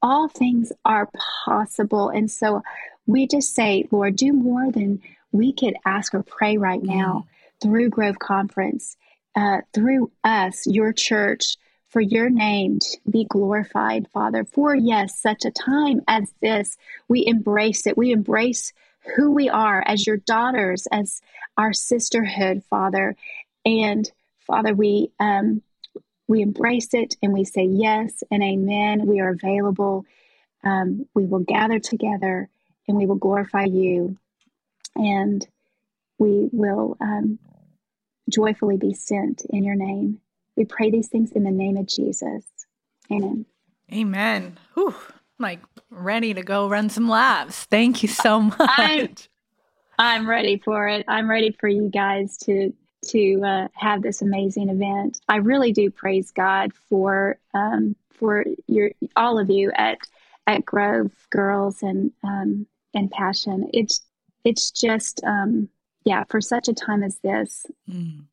all 0.02 0.28
things 0.28 0.71
are 0.86 1.10
possible. 1.45 2.10
And 2.10 2.30
so 2.30 2.62
we 3.06 3.28
just 3.28 3.56
say, 3.56 3.88
Lord, 3.91 4.15
do 4.15 4.34
more 4.34 4.71
than 4.71 5.02
we 5.32 5.54
could 5.54 5.76
ask 5.86 6.13
or 6.13 6.23
pray 6.23 6.58
right 6.58 6.82
now 6.82 7.26
mm. 7.26 7.62
through 7.62 7.89
Grove 7.89 8.19
Conference, 8.19 8.97
uh, 9.36 9.62
through 9.73 10.12
us, 10.23 10.67
your 10.67 10.93
church, 10.93 11.58
for 11.89 12.02
your 12.02 12.30
name 12.30 12.80
to 12.80 12.97
be 13.10 13.26
glorified, 13.26 14.08
Father. 14.13 14.43
For 14.43 14.76
yes, 14.76 15.19
such 15.19 15.45
a 15.45 15.52
time 15.52 16.02
as 16.08 16.32
this, 16.41 16.78
we 17.08 17.26
embrace 17.26 17.88
it. 17.88 17.97
We 17.97 18.12
embrace 18.12 18.73
who 19.15 19.32
we 19.32 19.50
are 19.50 19.84
as 19.86 20.06
your 20.06 20.17
daughters, 20.17 20.88
as 20.91 21.22
our 21.58 21.74
sisterhood, 21.74 22.63
Father. 22.70 23.15
And 23.65 24.10
Father, 24.46 24.74
we 24.74 25.12
um, 25.20 25.62
we 26.28 26.41
embrace 26.41 26.93
it 26.93 27.15
and 27.22 27.34
we 27.34 27.46
say 27.46 27.63
yes 27.63 28.24
and 28.30 28.43
amen. 28.43 29.06
We 29.06 29.20
are 29.22 29.30
available. 29.30 30.06
Um, 30.63 31.06
we 31.13 31.26
will 31.26 31.39
gather 31.39 31.80
together 31.80 32.50
and 32.88 32.98
we 32.98 33.06
will 33.06 33.15
glorify 33.15 33.63
you. 33.65 34.17
And 34.96 35.48
we 36.17 36.50
will 36.52 36.98
um, 37.00 37.39
joyfully 38.30 38.78
be 38.78 38.93
sent 38.93 39.43
in 39.50 39.63
your 39.63 39.76
name. 39.76 40.20
We 40.56 40.65
pray 40.65 40.89
these 40.89 41.08
things 41.08 41.32
in 41.32 41.43
the 41.43 41.52
name 41.52 41.78
of 41.78 41.86
Jesus. 41.86 42.43
Amen. 43.12 43.46
Amen. 43.93 44.58
Whew. 44.74 44.96
Like 45.39 45.60
ready 45.89 46.34
to 46.34 46.43
go 46.43 46.69
run 46.69 46.89
some 46.89 47.10
laps. 47.10 47.65
Thank 47.65 48.04
you 48.04 48.10
so 48.10 48.41
much. 48.41 48.60
I'm, 48.60 49.10
I'm 50.00 50.30
ready 50.30 50.58
for 50.58 50.88
it. 50.88 51.06
I'm 51.08 51.30
ready 51.30 51.52
for 51.52 51.67
you 51.67 51.89
guys 51.89 52.38
to 52.39 52.73
to 53.08 53.41
uh, 53.43 53.67
have 53.73 54.02
this 54.02 54.21
amazing 54.21 54.69
event. 54.69 55.19
I 55.30 55.38
really 55.38 55.71
do 55.71 55.89
praise 55.89 56.32
God 56.32 56.73
for 56.89 57.38
um, 57.54 57.95
for 58.12 58.45
your 58.67 58.91
all 59.15 59.39
of 59.39 59.50
you 59.50 59.71
at 59.76 60.00
at 60.45 60.65
Grove 60.65 61.12
Girls 61.30 61.84
and 61.84 62.12
um, 62.23 62.67
and 62.93 63.12
Passion. 63.12 63.69
It's 63.73 64.02
it's 64.43 64.71
just 64.71 65.21
um, 65.23 65.69
yeah 66.04 66.23
for 66.30 66.41
such 66.41 66.67
a 66.67 66.73
time 66.73 67.04
as 67.04 67.19
this, 67.19 67.65
mm. 67.89 68.23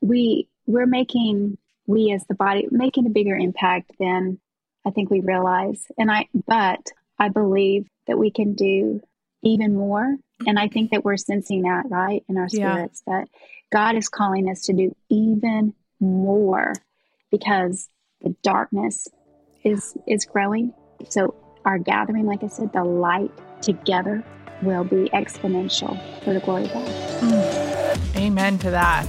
we 0.00 0.48
we're 0.66 0.86
making 0.86 1.58
we 1.86 2.12
as 2.12 2.24
the 2.26 2.34
body 2.34 2.66
making 2.70 3.06
a 3.06 3.10
bigger 3.10 3.36
impact 3.36 3.92
than 3.98 4.38
I 4.86 4.90
think 4.90 5.10
we 5.10 5.20
realize. 5.20 5.86
And 5.98 6.10
I 6.10 6.28
but 6.46 6.86
I 7.18 7.28
believe 7.28 7.86
that 8.06 8.18
we 8.18 8.30
can 8.30 8.54
do 8.54 9.00
even 9.42 9.74
more. 9.74 10.16
And 10.46 10.58
I 10.58 10.68
think 10.68 10.90
that 10.90 11.04
we're 11.04 11.16
sensing 11.16 11.62
that, 11.62 11.84
right, 11.88 12.24
in 12.28 12.36
our 12.36 12.48
spirits, 12.48 13.02
yeah. 13.06 13.20
that 13.20 13.28
God 13.72 13.96
is 13.96 14.08
calling 14.08 14.48
us 14.48 14.62
to 14.62 14.72
do 14.72 14.94
even 15.08 15.74
more 16.00 16.74
because 17.30 17.88
the 18.20 18.34
darkness 18.42 19.08
is 19.62 19.96
is 20.06 20.24
growing. 20.24 20.72
So 21.08 21.34
our 21.64 21.78
gathering, 21.78 22.26
like 22.26 22.42
I 22.42 22.48
said, 22.48 22.72
the 22.72 22.84
light 22.84 23.30
together 23.62 24.24
will 24.62 24.84
be 24.84 25.08
exponential 25.10 25.98
for 26.22 26.32
the 26.32 26.40
glory 26.40 26.64
of 26.64 26.72
God. 26.72 26.88
Mm. 27.20 28.16
Amen 28.16 28.58
to 28.58 28.70
that. 28.70 29.06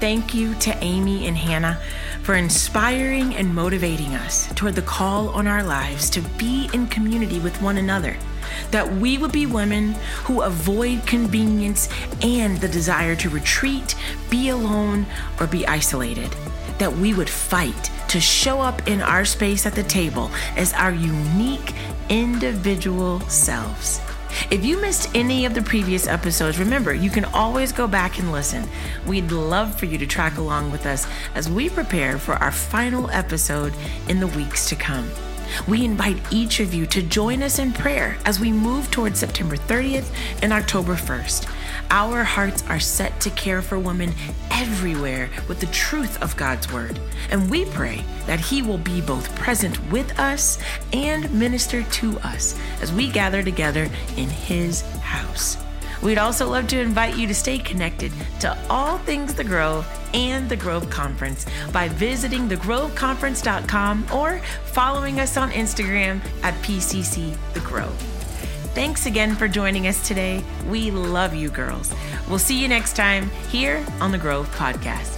Thank 0.00 0.34
you 0.34 0.54
to 0.56 0.76
Amy 0.82 1.26
and 1.26 1.36
Hannah 1.36 1.80
for 2.28 2.34
inspiring 2.34 3.34
and 3.36 3.54
motivating 3.54 4.14
us 4.14 4.52
toward 4.52 4.74
the 4.74 4.82
call 4.82 5.30
on 5.30 5.46
our 5.46 5.62
lives 5.62 6.10
to 6.10 6.20
be 6.36 6.68
in 6.74 6.86
community 6.88 7.40
with 7.40 7.62
one 7.62 7.78
another 7.78 8.14
that 8.70 8.86
we 8.96 9.16
would 9.16 9.32
be 9.32 9.46
women 9.46 9.94
who 10.24 10.42
avoid 10.42 11.06
convenience 11.06 11.88
and 12.20 12.58
the 12.58 12.68
desire 12.68 13.16
to 13.16 13.30
retreat, 13.30 13.94
be 14.28 14.50
alone, 14.50 15.06
or 15.40 15.46
be 15.46 15.66
isolated. 15.66 16.30
That 16.76 16.92
we 16.92 17.14
would 17.14 17.30
fight 17.30 17.90
to 18.08 18.20
show 18.20 18.60
up 18.60 18.86
in 18.86 19.00
our 19.00 19.24
space 19.24 19.64
at 19.64 19.74
the 19.74 19.82
table 19.82 20.30
as 20.54 20.74
our 20.74 20.92
unique 20.92 21.72
individual 22.10 23.20
selves. 23.20 24.02
If 24.50 24.64
you 24.64 24.80
missed 24.80 25.14
any 25.14 25.44
of 25.44 25.54
the 25.54 25.62
previous 25.62 26.06
episodes, 26.06 26.58
remember 26.58 26.94
you 26.94 27.10
can 27.10 27.24
always 27.26 27.72
go 27.72 27.86
back 27.86 28.18
and 28.18 28.32
listen. 28.32 28.68
We'd 29.06 29.30
love 29.30 29.78
for 29.78 29.86
you 29.86 29.98
to 29.98 30.06
track 30.06 30.38
along 30.38 30.72
with 30.72 30.86
us 30.86 31.06
as 31.34 31.50
we 31.50 31.68
prepare 31.68 32.18
for 32.18 32.34
our 32.34 32.52
final 32.52 33.10
episode 33.10 33.74
in 34.08 34.20
the 34.20 34.26
weeks 34.28 34.68
to 34.70 34.76
come. 34.76 35.10
We 35.66 35.84
invite 35.84 36.32
each 36.32 36.60
of 36.60 36.74
you 36.74 36.86
to 36.86 37.02
join 37.02 37.42
us 37.42 37.58
in 37.58 37.72
prayer 37.72 38.16
as 38.24 38.40
we 38.40 38.52
move 38.52 38.90
towards 38.90 39.18
September 39.18 39.56
30th 39.56 40.10
and 40.42 40.52
October 40.52 40.94
1st. 40.94 41.50
Our 41.90 42.24
hearts 42.24 42.62
are 42.68 42.80
set 42.80 43.20
to 43.20 43.30
care 43.30 43.62
for 43.62 43.78
women 43.78 44.12
everywhere 44.50 45.30
with 45.48 45.60
the 45.60 45.66
truth 45.66 46.20
of 46.22 46.36
God's 46.36 46.72
word. 46.72 46.98
And 47.30 47.50
we 47.50 47.64
pray 47.66 48.04
that 48.26 48.40
He 48.40 48.62
will 48.62 48.78
be 48.78 49.00
both 49.00 49.34
present 49.36 49.78
with 49.90 50.18
us 50.18 50.58
and 50.92 51.32
minister 51.32 51.82
to 51.82 52.18
us 52.20 52.58
as 52.82 52.92
we 52.92 53.10
gather 53.10 53.42
together 53.42 53.88
in 54.16 54.28
His 54.28 54.82
house. 55.00 55.56
We'd 56.02 56.18
also 56.18 56.48
love 56.48 56.66
to 56.68 56.80
invite 56.80 57.16
you 57.16 57.26
to 57.26 57.34
stay 57.34 57.58
connected 57.58 58.12
to 58.40 58.56
all 58.70 58.98
things 58.98 59.34
The 59.34 59.44
Grove 59.44 59.86
and 60.14 60.48
the 60.48 60.56
Grove 60.56 60.88
Conference 60.90 61.44
by 61.72 61.88
visiting 61.88 62.48
thegroveconference.com 62.48 64.06
or 64.12 64.38
following 64.66 65.20
us 65.20 65.36
on 65.36 65.50
Instagram 65.50 66.20
at 66.42 66.54
PCC 66.62 67.36
The 67.54 67.60
Grove. 67.60 67.96
Thanks 68.74 69.06
again 69.06 69.34
for 69.34 69.48
joining 69.48 69.88
us 69.88 70.06
today. 70.06 70.44
We 70.68 70.90
love 70.90 71.34
you, 71.34 71.50
girls. 71.50 71.92
We'll 72.28 72.38
see 72.38 72.60
you 72.60 72.68
next 72.68 72.94
time 72.94 73.28
here 73.48 73.84
on 74.00 74.12
the 74.12 74.18
Grove 74.18 74.48
Podcast. 74.54 75.17